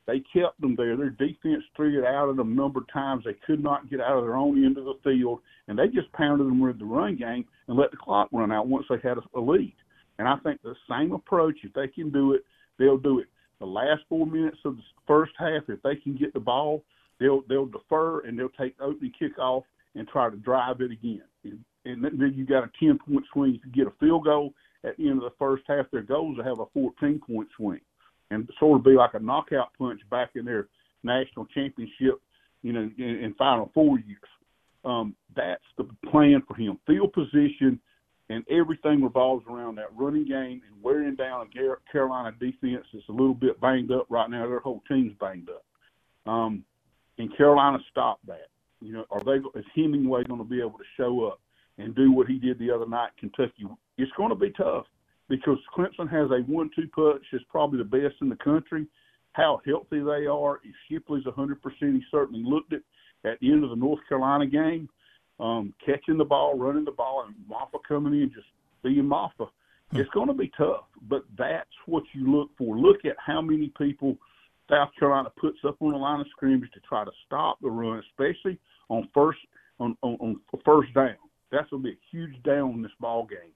They 0.06 0.22
kept 0.32 0.60
them 0.60 0.74
there. 0.76 0.96
Their 0.96 1.10
defense 1.10 1.62
threw 1.76 1.98
it 1.98 2.06
out 2.06 2.28
of 2.28 2.36
them 2.36 2.52
a 2.52 2.54
number 2.54 2.80
of 2.80 2.92
times. 2.92 3.24
They 3.24 3.36
could 3.46 3.62
not 3.62 3.88
get 3.88 4.00
out 4.00 4.18
of 4.18 4.24
their 4.24 4.36
own 4.36 4.64
end 4.64 4.76
of 4.76 4.84
the 4.84 4.98
field, 5.04 5.40
and 5.68 5.78
they 5.78 5.86
just 5.86 6.12
pounded 6.12 6.46
them 6.46 6.60
with 6.60 6.78
the 6.78 6.84
run 6.84 7.16
game 7.16 7.44
and 7.68 7.76
let 7.76 7.92
the 7.92 7.96
clock 7.96 8.28
run 8.32 8.50
out 8.50 8.66
once 8.66 8.86
they 8.88 8.96
had 9.02 9.18
a 9.18 9.40
lead. 9.40 9.74
And 10.18 10.28
I 10.28 10.36
think 10.38 10.60
the 10.62 10.74
same 10.88 11.12
approach, 11.12 11.56
if 11.62 11.72
they 11.72 11.88
can 11.88 12.10
do 12.10 12.34
it, 12.34 12.44
they'll 12.78 12.98
do 12.98 13.20
it. 13.20 13.26
The 13.62 13.68
last 13.68 14.02
four 14.08 14.26
minutes 14.26 14.58
of 14.64 14.74
the 14.74 14.82
first 15.06 15.30
half, 15.38 15.62
if 15.68 15.80
they 15.82 15.94
can 15.94 16.16
get 16.16 16.34
the 16.34 16.40
ball, 16.40 16.82
they'll 17.20 17.42
they'll 17.48 17.66
defer 17.66 18.22
and 18.26 18.36
they'll 18.36 18.48
take 18.48 18.76
the 18.76 18.82
opening 18.82 19.12
kickoff 19.22 19.62
and 19.94 20.08
try 20.08 20.28
to 20.28 20.34
drive 20.34 20.80
it 20.80 20.90
again. 20.90 21.22
And, 21.44 21.60
and 21.84 22.02
then 22.02 22.34
you 22.34 22.44
got 22.44 22.64
a 22.64 22.70
ten 22.80 22.98
point 22.98 23.24
swing. 23.32 23.54
If 23.54 23.60
you 23.64 23.84
get 23.84 23.86
a 23.86 23.96
field 24.00 24.24
goal 24.24 24.52
at 24.82 24.96
the 24.96 25.08
end 25.08 25.18
of 25.18 25.22
the 25.22 25.36
first 25.38 25.62
half, 25.68 25.86
their 25.92 26.02
goal 26.02 26.32
is 26.32 26.38
to 26.38 26.42
have 26.42 26.58
a 26.58 26.66
fourteen 26.74 27.20
point 27.24 27.46
swing 27.56 27.80
and 28.32 28.50
sort 28.58 28.80
of 28.80 28.84
be 28.84 28.96
like 28.96 29.14
a 29.14 29.20
knockout 29.20 29.68
punch 29.78 30.00
back 30.10 30.30
in 30.34 30.44
their 30.44 30.66
national 31.04 31.46
championship, 31.54 32.20
you 32.62 32.72
know, 32.72 32.90
in, 32.98 33.04
in 33.04 33.32
Final 33.38 33.70
Four 33.72 34.00
years. 34.00 34.18
Um, 34.84 35.14
that's 35.36 35.62
the 35.78 35.86
plan 36.10 36.42
for 36.48 36.56
him. 36.56 36.80
Field 36.84 37.12
position 37.12 37.78
and 38.32 38.44
everything 38.48 39.02
revolves 39.02 39.44
around 39.48 39.76
that 39.76 39.94
running 39.94 40.24
game 40.24 40.62
and 40.66 40.82
wearing 40.82 41.14
down 41.14 41.46
a 41.46 41.92
Carolina 41.92 42.32
defense 42.40 42.86
that's 42.92 43.08
a 43.08 43.12
little 43.12 43.34
bit 43.34 43.60
banged 43.60 43.92
up 43.92 44.06
right 44.08 44.30
now. 44.30 44.46
Their 44.46 44.60
whole 44.60 44.82
team's 44.88 45.12
banged 45.20 45.48
up. 45.50 46.32
Um, 46.32 46.64
and 47.18 47.36
Carolina 47.36 47.78
stopped 47.90 48.26
that. 48.26 48.48
You 48.80 48.94
know, 48.94 49.04
are 49.10 49.20
they? 49.22 49.36
Is 49.58 49.66
Hemingway 49.76 50.24
going 50.24 50.40
to 50.40 50.48
be 50.48 50.60
able 50.60 50.78
to 50.78 50.84
show 50.96 51.26
up 51.26 51.40
and 51.78 51.94
do 51.94 52.10
what 52.10 52.26
he 52.26 52.38
did 52.38 52.58
the 52.58 52.70
other 52.70 52.88
night 52.88 53.10
Kentucky? 53.18 53.66
It's 53.98 54.10
going 54.16 54.30
to 54.30 54.34
be 54.34 54.50
tough 54.50 54.86
because 55.28 55.58
Clemson 55.76 56.10
has 56.10 56.30
a 56.30 56.42
one-two 56.50 56.88
punch 56.94 57.22
that's 57.30 57.44
probably 57.48 57.78
the 57.78 57.84
best 57.84 58.16
in 58.22 58.28
the 58.28 58.36
country. 58.36 58.86
How 59.32 59.60
healthy 59.66 60.00
they 60.00 60.26
are. 60.26 60.60
If 60.64 60.74
Shipley's 60.90 61.24
100%, 61.24 61.56
he 61.80 62.02
certainly 62.10 62.42
looked 62.44 62.72
it 62.72 62.82
at 63.24 63.38
the 63.40 63.52
end 63.52 63.62
of 63.64 63.70
the 63.70 63.76
North 63.76 64.00
Carolina 64.08 64.46
game, 64.46 64.88
um, 65.42 65.74
catching 65.84 66.16
the 66.16 66.24
ball, 66.24 66.56
running 66.56 66.84
the 66.84 66.92
ball, 66.92 67.26
and 67.26 67.34
Mafah 67.50 67.80
coming 67.86 68.14
in 68.14 68.30
just 68.32 68.46
being 68.82 69.04
Mafah. 69.04 69.48
Hmm. 69.90 69.96
It's 69.96 70.10
going 70.10 70.28
to 70.28 70.34
be 70.34 70.50
tough, 70.56 70.84
but 71.08 71.24
that's 71.36 71.68
what 71.86 72.04
you 72.14 72.30
look 72.30 72.50
for. 72.56 72.78
Look 72.78 73.04
at 73.04 73.16
how 73.18 73.42
many 73.42 73.72
people 73.76 74.16
South 74.70 74.90
Carolina 74.98 75.30
puts 75.38 75.58
up 75.66 75.76
on 75.80 75.92
the 75.92 75.98
line 75.98 76.20
of 76.20 76.26
scrimmage 76.30 76.70
to 76.72 76.80
try 76.80 77.04
to 77.04 77.10
stop 77.26 77.58
the 77.60 77.68
run, 77.68 78.00
especially 78.10 78.58
on 78.88 79.08
first 79.12 79.40
on, 79.80 79.96
on, 80.02 80.16
on 80.20 80.40
first 80.64 80.94
down. 80.94 81.16
That's 81.50 81.68
going 81.70 81.82
to 81.82 81.88
be 81.88 81.94
a 81.94 82.00
huge 82.10 82.40
down 82.44 82.74
in 82.74 82.82
this 82.82 82.92
ball 83.00 83.26
game. 83.26 83.52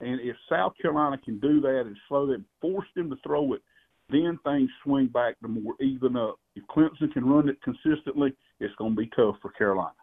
And 0.00 0.20
if 0.20 0.36
South 0.48 0.74
Carolina 0.80 1.18
can 1.18 1.38
do 1.40 1.60
that 1.60 1.82
and 1.86 1.96
slow 2.08 2.26
them, 2.26 2.46
force 2.60 2.86
them 2.94 3.10
to 3.10 3.16
throw 3.26 3.54
it, 3.54 3.62
then 4.08 4.38
things 4.44 4.70
swing 4.82 5.06
back 5.08 5.38
to 5.40 5.48
more 5.48 5.74
even 5.80 6.16
up. 6.16 6.38
If 6.54 6.64
Clemson 6.66 7.12
can 7.12 7.24
run 7.24 7.48
it 7.48 7.56
consistently, 7.62 8.34
it's 8.60 8.74
going 8.76 8.94
to 8.94 9.00
be 9.00 9.10
tough 9.16 9.36
for 9.42 9.50
Carolina. 9.50 9.94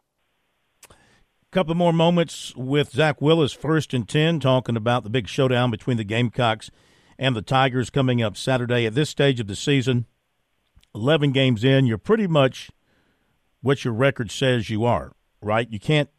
Couple 1.52 1.76
more 1.76 1.92
moments 1.92 2.56
with 2.56 2.92
Zak 2.92 3.22
Willis, 3.22 3.52
first 3.52 3.94
and 3.94 4.08
ten, 4.08 4.40
talking 4.40 4.78
about 4.78 5.04
the 5.04 5.10
big 5.10 5.28
showdown 5.28 5.70
between 5.70 5.98
the 5.98 6.06
Gamecocks 6.06 6.72
and 7.20 7.36
the 7.36 7.42
Tigers 7.42 7.90
coming 7.90 8.22
up 8.22 8.38
Saturday. 8.38 8.86
At 8.86 8.96
this 8.96 9.10
stage 9.10 9.40
of 9.42 9.48
the 9.48 9.56
season, 9.58 10.06
eleven 10.96 11.34
games 11.34 11.66
in, 11.66 11.86
you're 11.86 11.98
pretty 11.98 12.28
much 12.28 12.72
what 13.62 13.84
your 13.84 13.94
record 13.94 14.32
says 14.32 14.70
you 14.70 14.86
are. 14.86 15.12
Right? 15.42 15.70
You 15.70 15.80
can't. 15.80 16.10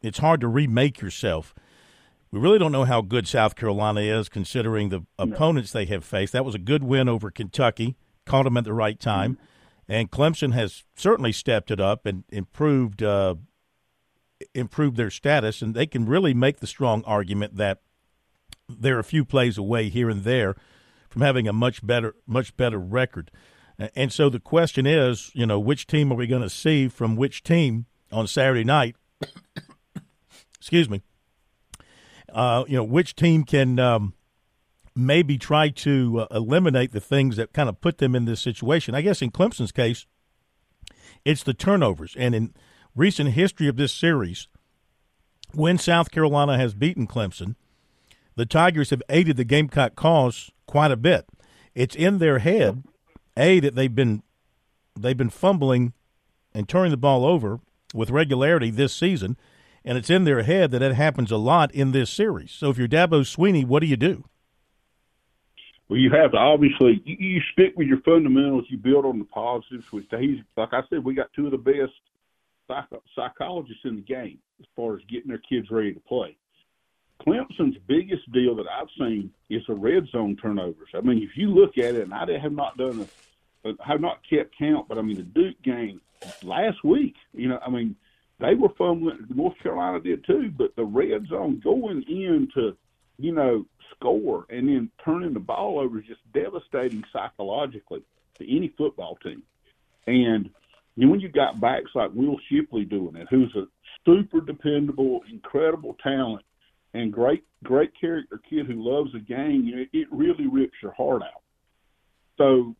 It's 0.00 0.18
hard 0.18 0.40
to 0.40 0.48
remake 0.48 1.00
yourself 1.00 1.54
we 2.30 2.38
really 2.38 2.58
don't 2.58 2.72
know 2.72 2.84
how 2.84 3.00
good 3.00 3.26
South 3.26 3.56
Carolina 3.56 4.00
is 4.00 4.28
considering 4.28 4.90
the 4.90 5.00
no. 5.18 5.34
opponents 5.34 5.72
they 5.72 5.86
have 5.86 6.04
faced. 6.04 6.32
That 6.32 6.44
was 6.44 6.54
a 6.54 6.58
good 6.58 6.82
win 6.82 7.08
over 7.08 7.30
Kentucky, 7.30 7.96
caught 8.26 8.44
them 8.44 8.56
at 8.56 8.64
the 8.64 8.74
right 8.74 8.98
time. 8.98 9.34
Mm-hmm. 9.34 9.42
And 9.90 10.10
Clemson 10.10 10.52
has 10.52 10.84
certainly 10.94 11.32
stepped 11.32 11.70
it 11.70 11.80
up 11.80 12.04
and 12.04 12.24
improved 12.28 13.02
uh, 13.02 13.36
improved 14.54 14.96
their 14.96 15.10
status, 15.10 15.62
and 15.62 15.74
they 15.74 15.86
can 15.86 16.06
really 16.06 16.34
make 16.34 16.60
the 16.60 16.66
strong 16.66 17.02
argument 17.04 17.56
that 17.56 17.80
they're 18.68 18.98
a 18.98 19.04
few 19.04 19.24
plays 19.24 19.58
away 19.58 19.88
here 19.88 20.10
and 20.10 20.24
there 20.24 20.56
from 21.08 21.22
having 21.22 21.48
a 21.48 21.52
much 21.52 21.84
better 21.86 22.14
much 22.26 22.56
better 22.56 22.78
record. 22.78 23.30
And 23.94 24.12
so 24.12 24.28
the 24.28 24.40
question 24.40 24.86
is, 24.86 25.30
you 25.34 25.46
know, 25.46 25.60
which 25.60 25.86
team 25.86 26.10
are 26.12 26.16
we 26.16 26.26
going 26.26 26.42
to 26.42 26.50
see 26.50 26.88
from 26.88 27.14
which 27.14 27.44
team 27.44 27.86
on 28.10 28.26
Saturday 28.26 28.64
night? 28.64 28.96
Excuse 30.58 30.90
me 30.90 31.02
uh, 32.32 32.64
you 32.68 32.76
know, 32.76 32.84
which 32.84 33.16
team 33.16 33.44
can 33.44 33.78
um, 33.78 34.14
maybe 34.94 35.38
try 35.38 35.68
to 35.68 36.20
uh, 36.30 36.36
eliminate 36.36 36.92
the 36.92 37.00
things 37.00 37.36
that 37.36 37.52
kind 37.52 37.68
of 37.68 37.80
put 37.80 37.98
them 37.98 38.14
in 38.14 38.24
this 38.24 38.40
situation. 38.40 38.94
I 38.94 39.02
guess 39.02 39.22
in 39.22 39.30
Clemson's 39.30 39.72
case, 39.72 40.06
it's 41.24 41.42
the 41.42 41.54
turnovers. 41.54 42.14
And 42.18 42.34
in 42.34 42.54
recent 42.94 43.30
history 43.30 43.68
of 43.68 43.76
this 43.76 43.92
series, 43.92 44.48
when 45.54 45.78
South 45.78 46.10
Carolina 46.10 46.58
has 46.58 46.74
beaten 46.74 47.06
Clemson, 47.06 47.54
the 48.36 48.46
Tigers 48.46 48.90
have 48.90 49.02
aided 49.08 49.36
the 49.36 49.44
Gamecock 49.44 49.96
cause 49.96 50.50
quite 50.66 50.90
a 50.90 50.96
bit. 50.96 51.26
It's 51.74 51.96
in 51.96 52.18
their 52.18 52.38
head, 52.38 52.84
a 53.36 53.60
that 53.60 53.74
they've 53.74 53.94
been 53.94 54.22
they've 54.98 55.16
been 55.16 55.30
fumbling 55.30 55.92
and 56.52 56.68
turning 56.68 56.90
the 56.90 56.96
ball 56.96 57.24
over 57.24 57.60
with 57.94 58.10
regularity 58.10 58.70
this 58.70 58.92
season, 58.92 59.36
and 59.84 59.96
it's 59.96 60.10
in 60.10 60.24
their 60.24 60.42
head 60.42 60.70
that 60.72 60.82
it 60.82 60.94
happens 60.94 61.30
a 61.30 61.36
lot 61.36 61.72
in 61.74 61.92
this 61.92 62.10
series. 62.10 62.52
So 62.52 62.70
if 62.70 62.78
you're 62.78 62.88
Dabo 62.88 63.22
Swinney, 63.22 63.64
what 63.64 63.80
do 63.80 63.86
you 63.86 63.96
do? 63.96 64.24
Well, 65.88 65.98
you 65.98 66.10
have 66.10 66.32
to 66.32 66.36
obviously 66.36 67.02
you, 67.04 67.16
you 67.18 67.40
stick 67.52 67.72
with 67.76 67.88
your 67.88 68.00
fundamentals. 68.02 68.66
You 68.68 68.76
build 68.76 69.04
on 69.04 69.18
the 69.18 69.24
positives. 69.24 69.90
Which 69.90 70.06
he's 70.18 70.40
like 70.56 70.72
I 70.72 70.82
said, 70.90 71.04
we 71.04 71.14
got 71.14 71.32
two 71.32 71.46
of 71.46 71.52
the 71.52 71.58
best 71.58 71.92
psych- 72.68 73.00
psychologists 73.14 73.84
in 73.84 73.96
the 73.96 74.02
game 74.02 74.38
as 74.60 74.66
far 74.76 74.94
as 74.94 75.00
getting 75.08 75.28
their 75.28 75.38
kids 75.38 75.70
ready 75.70 75.92
to 75.92 76.00
play. 76.00 76.36
Clemson's 77.26 77.76
biggest 77.88 78.30
deal 78.32 78.54
that 78.56 78.66
I've 78.68 78.88
seen 78.96 79.32
is 79.50 79.62
the 79.66 79.74
red 79.74 80.06
zone 80.12 80.36
turnovers. 80.36 80.90
I 80.94 81.00
mean, 81.00 81.22
if 81.22 81.36
you 81.36 81.48
look 81.48 81.76
at 81.76 81.96
it, 81.96 82.02
and 82.02 82.14
I 82.14 82.38
have 82.38 82.52
not 82.52 82.76
done 82.76 83.08
a, 83.64 83.74
have 83.84 84.00
not 84.00 84.20
kept 84.28 84.56
count, 84.56 84.86
but 84.88 84.98
I 84.98 85.02
mean 85.02 85.16
the 85.16 85.22
Duke 85.22 85.60
game 85.62 86.00
last 86.42 86.84
week. 86.84 87.16
You 87.34 87.48
know, 87.48 87.58
I 87.64 87.70
mean 87.70 87.96
they 88.38 88.54
were 88.54 88.68
fumbling. 88.78 89.26
North 89.34 89.58
Carolina 89.60 90.00
did 90.00 90.24
too, 90.24 90.52
but 90.56 90.76
the 90.76 90.84
red 90.84 91.26
zone 91.28 91.60
going 91.62 92.02
in 92.02 92.48
to, 92.54 92.76
you 93.18 93.32
know, 93.32 93.66
score 93.96 94.46
and 94.48 94.68
then 94.68 94.90
turning 95.04 95.34
the 95.34 95.40
ball 95.40 95.80
over 95.80 95.98
is 95.98 96.06
just 96.06 96.32
devastating 96.32 97.02
psychologically 97.12 98.02
to 98.38 98.56
any 98.56 98.68
football 98.68 99.16
team. 99.16 99.42
And 100.06 100.50
you 100.98 101.08
when 101.08 101.20
you 101.20 101.28
got 101.28 101.60
backs 101.60 101.90
like 101.94 102.10
Will 102.12 102.36
Shipley 102.50 102.84
doing 102.84 103.16
it, 103.16 103.28
who's 103.30 103.54
a 103.56 103.64
super 104.04 104.40
dependable, 104.40 105.20
incredible 105.30 105.96
talent, 106.02 106.44
and 106.94 107.12
great, 107.12 107.44
great 107.62 107.90
character 107.98 108.40
kid 108.48 108.66
who 108.66 108.74
loves 108.78 109.12
the 109.12 109.20
game, 109.20 109.64
you 109.64 109.76
know, 109.76 109.82
it, 109.82 109.88
it 109.92 110.08
really 110.10 110.46
rips 110.46 110.74
your 110.82 110.92
heart 110.92 111.22
out. 111.22 111.42
So 112.36 112.74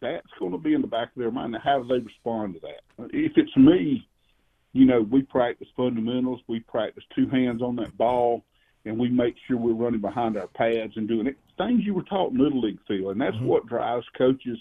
that's 0.00 0.26
going 0.38 0.52
to 0.52 0.58
be 0.58 0.74
in 0.74 0.80
the 0.80 0.88
back 0.88 1.08
of 1.14 1.20
their 1.20 1.30
mind. 1.30 1.52
Now, 1.52 1.60
how 1.62 1.82
do 1.82 1.88
they 1.88 2.04
respond 2.04 2.54
to 2.54 2.60
that? 2.60 3.10
If 3.12 3.32
it's 3.36 3.56
me, 3.56 4.08
you 4.72 4.86
know, 4.86 5.02
we 5.02 5.22
practice 5.22 5.68
fundamentals. 5.76 6.40
We 6.48 6.60
practice 6.60 7.04
two 7.14 7.28
hands 7.28 7.62
on 7.62 7.76
that 7.76 7.96
ball, 7.96 8.44
and 8.84 8.98
we 8.98 9.08
make 9.08 9.34
sure 9.46 9.56
we're 9.56 9.74
running 9.74 10.00
behind 10.00 10.36
our 10.36 10.48
pads 10.48 10.94
and 10.96 11.06
doing 11.06 11.28
it. 11.28 11.36
Things 11.56 11.82
you 11.84 11.94
were 11.94 12.02
taught 12.02 12.32
in 12.32 12.38
Little 12.38 12.60
League 12.60 12.80
field, 12.88 13.12
and 13.12 13.20
that's 13.20 13.36
mm-hmm. 13.36 13.46
what 13.46 13.66
drives 13.66 14.06
coaches 14.18 14.58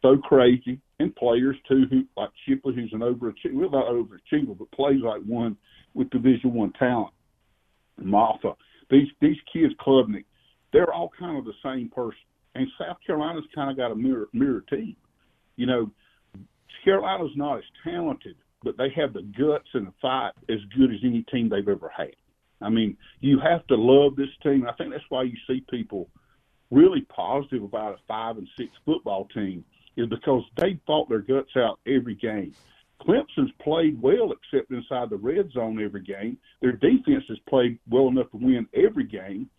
so 0.00 0.16
crazy, 0.16 0.80
and 0.98 1.14
players 1.14 1.56
too, 1.68 1.84
who 1.90 2.04
like 2.16 2.30
Shipley, 2.46 2.74
who's 2.74 2.92
an 2.92 3.00
overachiever, 3.00 3.54
well 3.54 3.70
not 3.70 3.86
overachiever, 3.86 4.56
but 4.58 4.70
plays 4.72 5.00
like 5.02 5.22
one 5.22 5.56
with 5.94 6.10
Division 6.10 6.52
One 6.54 6.72
talent. 6.78 7.12
Mafah, 8.00 8.56
these 8.90 9.08
these 9.20 9.36
kids, 9.52 9.74
Klubnik, 9.84 10.24
they're 10.72 10.92
all 10.92 11.10
kind 11.18 11.38
of 11.38 11.44
the 11.44 11.52
same 11.64 11.88
person. 11.88 12.18
And 12.54 12.66
South 12.78 12.96
Carolina's 13.06 13.44
kind 13.54 13.70
of 13.70 13.76
got 13.76 13.92
a 13.92 13.94
mirror 13.94 14.28
mirror 14.32 14.64
team. 14.68 14.96
You 15.56 15.66
know, 15.66 15.90
Carolina's 16.84 17.36
not 17.36 17.58
as 17.58 17.64
talented, 17.84 18.36
but 18.62 18.76
they 18.76 18.88
have 18.96 19.12
the 19.12 19.22
guts 19.22 19.68
and 19.74 19.86
the 19.86 19.92
fight 20.00 20.32
as 20.48 20.58
good 20.76 20.90
as 20.90 21.00
any 21.04 21.22
team 21.24 21.48
they've 21.48 21.68
ever 21.68 21.90
had. 21.94 22.14
I 22.60 22.70
mean, 22.70 22.96
you 23.20 23.38
have 23.38 23.66
to 23.68 23.76
love 23.76 24.16
this 24.16 24.30
team. 24.42 24.66
I 24.68 24.72
think 24.72 24.90
that's 24.90 25.04
why 25.08 25.22
you 25.22 25.36
see 25.46 25.64
people 25.70 26.08
really 26.70 27.02
positive 27.02 27.62
about 27.62 27.94
a 27.94 27.98
five 28.06 28.36
and 28.36 28.48
six 28.56 28.70
football 28.84 29.26
team 29.26 29.64
is 29.98 30.08
because 30.08 30.44
they 30.56 30.78
fought 30.86 31.08
their 31.08 31.18
guts 31.18 31.50
out 31.56 31.80
every 31.86 32.14
game. 32.14 32.54
Clemson's 33.02 33.52
played 33.60 34.00
well 34.00 34.32
except 34.32 34.70
inside 34.70 35.10
the 35.10 35.16
red 35.16 35.50
zone 35.52 35.82
every 35.82 36.02
game. 36.02 36.38
Their 36.62 36.72
defense 36.72 37.24
has 37.28 37.38
played 37.48 37.78
well 37.88 38.08
enough 38.08 38.30
to 38.30 38.36
win 38.38 38.66
every 38.74 39.04
game. 39.04 39.50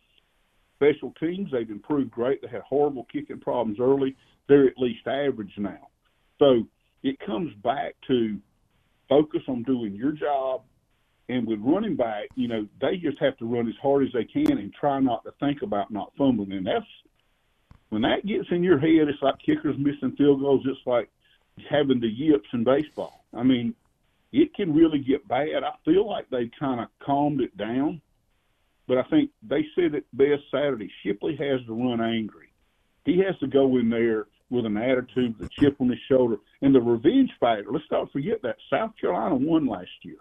Special 0.75 1.13
teams, 1.19 1.51
they've 1.51 1.69
improved 1.69 2.11
great. 2.11 2.41
They 2.41 2.47
had 2.47 2.61
horrible 2.61 3.05
kicking 3.11 3.39
problems 3.39 3.79
early. 3.79 4.15
They're 4.47 4.67
at 4.67 4.77
least 4.77 5.05
average 5.07 5.53
now. 5.57 5.89
So 6.39 6.67
it 7.03 7.19
comes 7.19 7.53
back 7.63 7.95
to 8.07 8.39
focus 9.09 9.41
on 9.47 9.63
doing 9.63 9.93
your 9.93 10.13
job. 10.13 10.63
And 11.27 11.45
with 11.45 11.59
running 11.61 11.95
back, 11.95 12.29
you 12.35 12.47
know, 12.47 12.65
they 12.81 12.95
just 12.95 13.19
have 13.19 13.37
to 13.37 13.45
run 13.45 13.67
as 13.67 13.75
hard 13.81 14.05
as 14.05 14.13
they 14.13 14.23
can 14.23 14.57
and 14.57 14.73
try 14.73 14.99
not 14.99 15.23
to 15.25 15.31
think 15.39 15.61
about 15.61 15.91
not 15.91 16.13
fumbling. 16.17 16.53
And 16.53 16.65
that's 16.65 16.85
when 17.89 18.03
that 18.03 18.25
gets 18.25 18.47
in 18.51 18.63
your 18.63 18.79
head, 18.79 19.07
it's 19.09 19.21
like 19.21 19.39
kickers 19.39 19.77
missing 19.77 20.15
field 20.17 20.41
goals. 20.41 20.65
It's 20.65 20.85
like 20.85 21.09
having 21.69 21.99
the 21.99 22.07
yips 22.07 22.47
in 22.53 22.63
baseball. 22.63 23.25
I 23.33 23.43
mean, 23.43 23.75
it 24.31 24.53
can 24.53 24.73
really 24.73 24.99
get 24.99 25.27
bad. 25.27 25.63
I 25.63 25.71
feel 25.83 26.07
like 26.07 26.29
they 26.29 26.49
kind 26.59 26.79
of 26.79 26.87
calmed 27.03 27.41
it 27.41 27.55
down, 27.57 28.01
but 28.87 28.97
I 28.97 29.03
think 29.03 29.31
they 29.41 29.65
said 29.75 29.95
it 29.95 30.05
best 30.13 30.43
Saturday. 30.51 30.91
Shipley 31.03 31.35
has 31.37 31.65
to 31.65 31.73
run 31.73 32.01
angry. 32.01 32.53
He 33.05 33.19
has 33.19 33.37
to 33.39 33.47
go 33.47 33.77
in 33.77 33.89
there 33.89 34.27
with 34.51 34.65
an 34.65 34.77
attitude, 34.77 35.35
a 35.41 35.47
chip 35.59 35.77
on 35.79 35.89
his 35.89 35.99
shoulder, 36.07 36.37
and 36.61 36.73
the 36.73 36.81
revenge 36.81 37.31
factor. 37.39 37.71
Let's 37.71 37.85
not 37.91 38.11
forget 38.11 38.41
that 38.43 38.57
South 38.69 38.91
Carolina 38.99 39.35
won 39.35 39.65
last 39.65 39.89
year, 40.03 40.17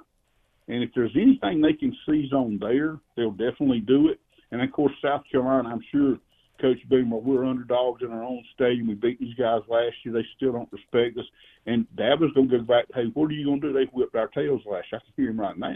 and 0.68 0.82
if 0.82 0.90
there's 0.94 1.16
anything 1.16 1.60
they 1.60 1.72
can 1.74 1.96
seize 2.06 2.32
on 2.32 2.58
there, 2.58 2.98
they'll 3.16 3.30
definitely 3.30 3.80
do 3.80 4.08
it. 4.08 4.20
And 4.50 4.62
of 4.62 4.72
course, 4.72 4.92
South 5.02 5.22
Carolina, 5.30 5.68
I'm 5.68 5.84
sure 5.92 6.18
Coach 6.60 6.78
Beamer, 6.88 7.16
we're 7.16 7.44
underdogs 7.44 8.02
in 8.02 8.10
our 8.10 8.22
own 8.22 8.42
stadium. 8.54 8.88
We 8.88 8.94
beat 8.94 9.20
these 9.20 9.34
guys 9.34 9.60
last 9.68 9.94
year. 10.04 10.14
They 10.14 10.26
still 10.36 10.52
don't 10.52 10.72
respect 10.72 11.18
us. 11.18 11.24
And 11.66 11.86
Dabo's 11.96 12.32
going 12.34 12.48
to 12.48 12.58
go 12.58 12.64
back, 12.64 12.86
hey, 12.94 13.10
what 13.14 13.30
are 13.30 13.34
you 13.34 13.46
going 13.46 13.60
to 13.60 13.68
do? 13.68 13.72
They 13.72 13.84
whipped 13.92 14.14
our 14.14 14.28
tails 14.28 14.62
last 14.66 14.86
year. 14.92 15.00
I 15.00 15.04
can 15.04 15.14
hear 15.16 15.30
him 15.30 15.40
right 15.40 15.56
now. 15.56 15.74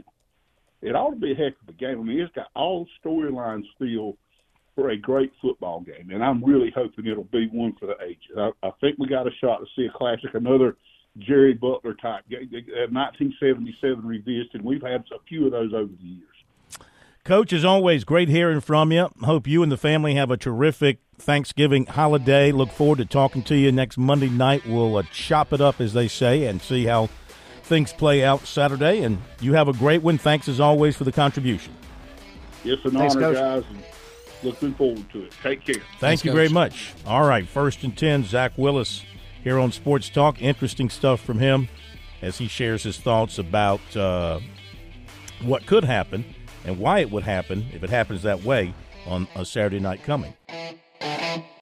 It 0.81 0.97
ought 0.97 1.11
to 1.11 1.17
be 1.17 1.33
a 1.33 1.35
heck 1.35 1.55
of 1.63 1.69
a 1.69 1.73
game. 1.73 2.01
I 2.01 2.03
mean, 2.03 2.21
it's 2.21 2.35
got 2.35 2.49
all 2.57 2.87
storylines 3.05 3.65
still 3.77 4.17
for 4.75 4.91
a 4.91 4.97
great 4.97 5.33
football 5.41 5.81
game. 5.81 6.11
And 6.11 6.25
I'm 6.25 6.45
really 6.45 6.73
hoping 6.75 7.07
it'll 7.07 7.25
be 7.25 7.49
one 7.53 7.75
for 7.79 7.87
the 7.87 8.03
ages. 8.05 8.37
I, 8.37 8.51
I 8.63 8.71
think 8.81 8.99
we 8.99 9.07
got 9.07 9.27
a 9.27 9.31
shot 9.41 9.59
to 9.59 9.67
see 9.77 9.87
a 9.87 9.97
classic, 9.97 10.31
another 10.35 10.77
Jerry 11.19 11.53
Butler 11.53 11.95
type 11.95 12.25
game, 12.29 12.49
1977 12.51 14.05
revisited. 14.05 14.65
We've 14.65 14.83
had 14.83 15.05
a 15.13 15.23
few 15.29 15.47
of 15.47 15.53
those 15.53 15.73
over 15.75 15.93
the 15.93 16.07
years. 16.07 16.32
Coach, 17.25 17.53
as 17.53 17.65
always, 17.65 18.03
great 18.03 18.29
hearing 18.29 18.61
from 18.61 18.91
you. 18.91 19.09
Hope 19.23 19.47
you 19.47 19.63
and 19.63 19.71
the 19.71 19.77
family 19.77 20.17
have 20.17 20.33
a 20.33 20.37
terrific 20.37 20.99
Thanksgiving 21.19 21.87
holiday. 21.87 22.51
Look 22.51 22.71
forward 22.71 22.99
to 22.99 23.05
talking 23.05 23.45
to 23.45 23.55
you 23.55 23.71
next 23.71 23.97
Monday 23.97 24.29
night. 24.29 24.67
We'll 24.67 24.97
uh, 24.97 25.05
chop 25.13 25.53
it 25.53 25.61
up, 25.61 25.81
as 25.81 25.93
they 25.93 26.09
say, 26.09 26.47
and 26.47 26.61
see 26.61 26.85
how 26.85 27.11
things 27.63 27.93
play 27.93 28.25
out 28.25 28.45
Saturday. 28.45 29.05
And 29.05 29.19
you 29.41 29.55
have 29.55 29.69
a 29.69 29.73
great 29.73 30.03
one. 30.03 30.19
Thanks, 30.19 30.49
as 30.49 30.59
always, 30.59 30.97
for 30.97 31.05
the 31.05 31.13
contribution. 31.13 31.73
It's 32.65 32.85
an 32.85 32.91
Thanks, 32.91 33.15
honor, 33.15 33.35
Coach. 33.35 33.65
guys. 33.65 33.85
Looking 34.43 34.75
forward 34.75 35.09
to 35.13 35.23
it. 35.23 35.33
Take 35.45 35.65
care. 35.65 35.75
Thank 35.77 36.01
Thanks, 36.01 36.25
you 36.25 36.33
Coach. 36.33 36.37
very 36.37 36.49
much. 36.49 36.93
All 37.07 37.23
right, 37.23 37.47
first 37.47 37.85
and 37.85 37.97
10, 37.97 38.25
Zak 38.25 38.51
Willis 38.57 39.05
here 39.45 39.61
on 39.61 39.71
Sports 39.71 40.11
Talk. 40.11 40.43
Interesting 40.43 40.91
stuff 40.91 41.21
from 41.21 41.39
him 41.39 41.69
as 42.21 42.39
he 42.39 42.49
shares 42.49 42.83
his 42.83 42.99
thoughts 42.99 43.39
about 43.39 43.97
uh, 43.97 44.41
what 45.41 45.67
could 45.67 45.85
happen 45.85 46.25
and 46.65 46.79
why 46.79 47.01
it 47.01 47.11
would 47.11 47.25
happen 47.25 47.67
if 47.73 47.83
it 47.83 47.91
happens 47.91 48.23
that 48.23 48.43
way 48.43 48.75
on 49.07 49.27
a 49.35 49.45
Saturday 49.45 49.81
night 49.81 50.03
coming. 50.05 50.35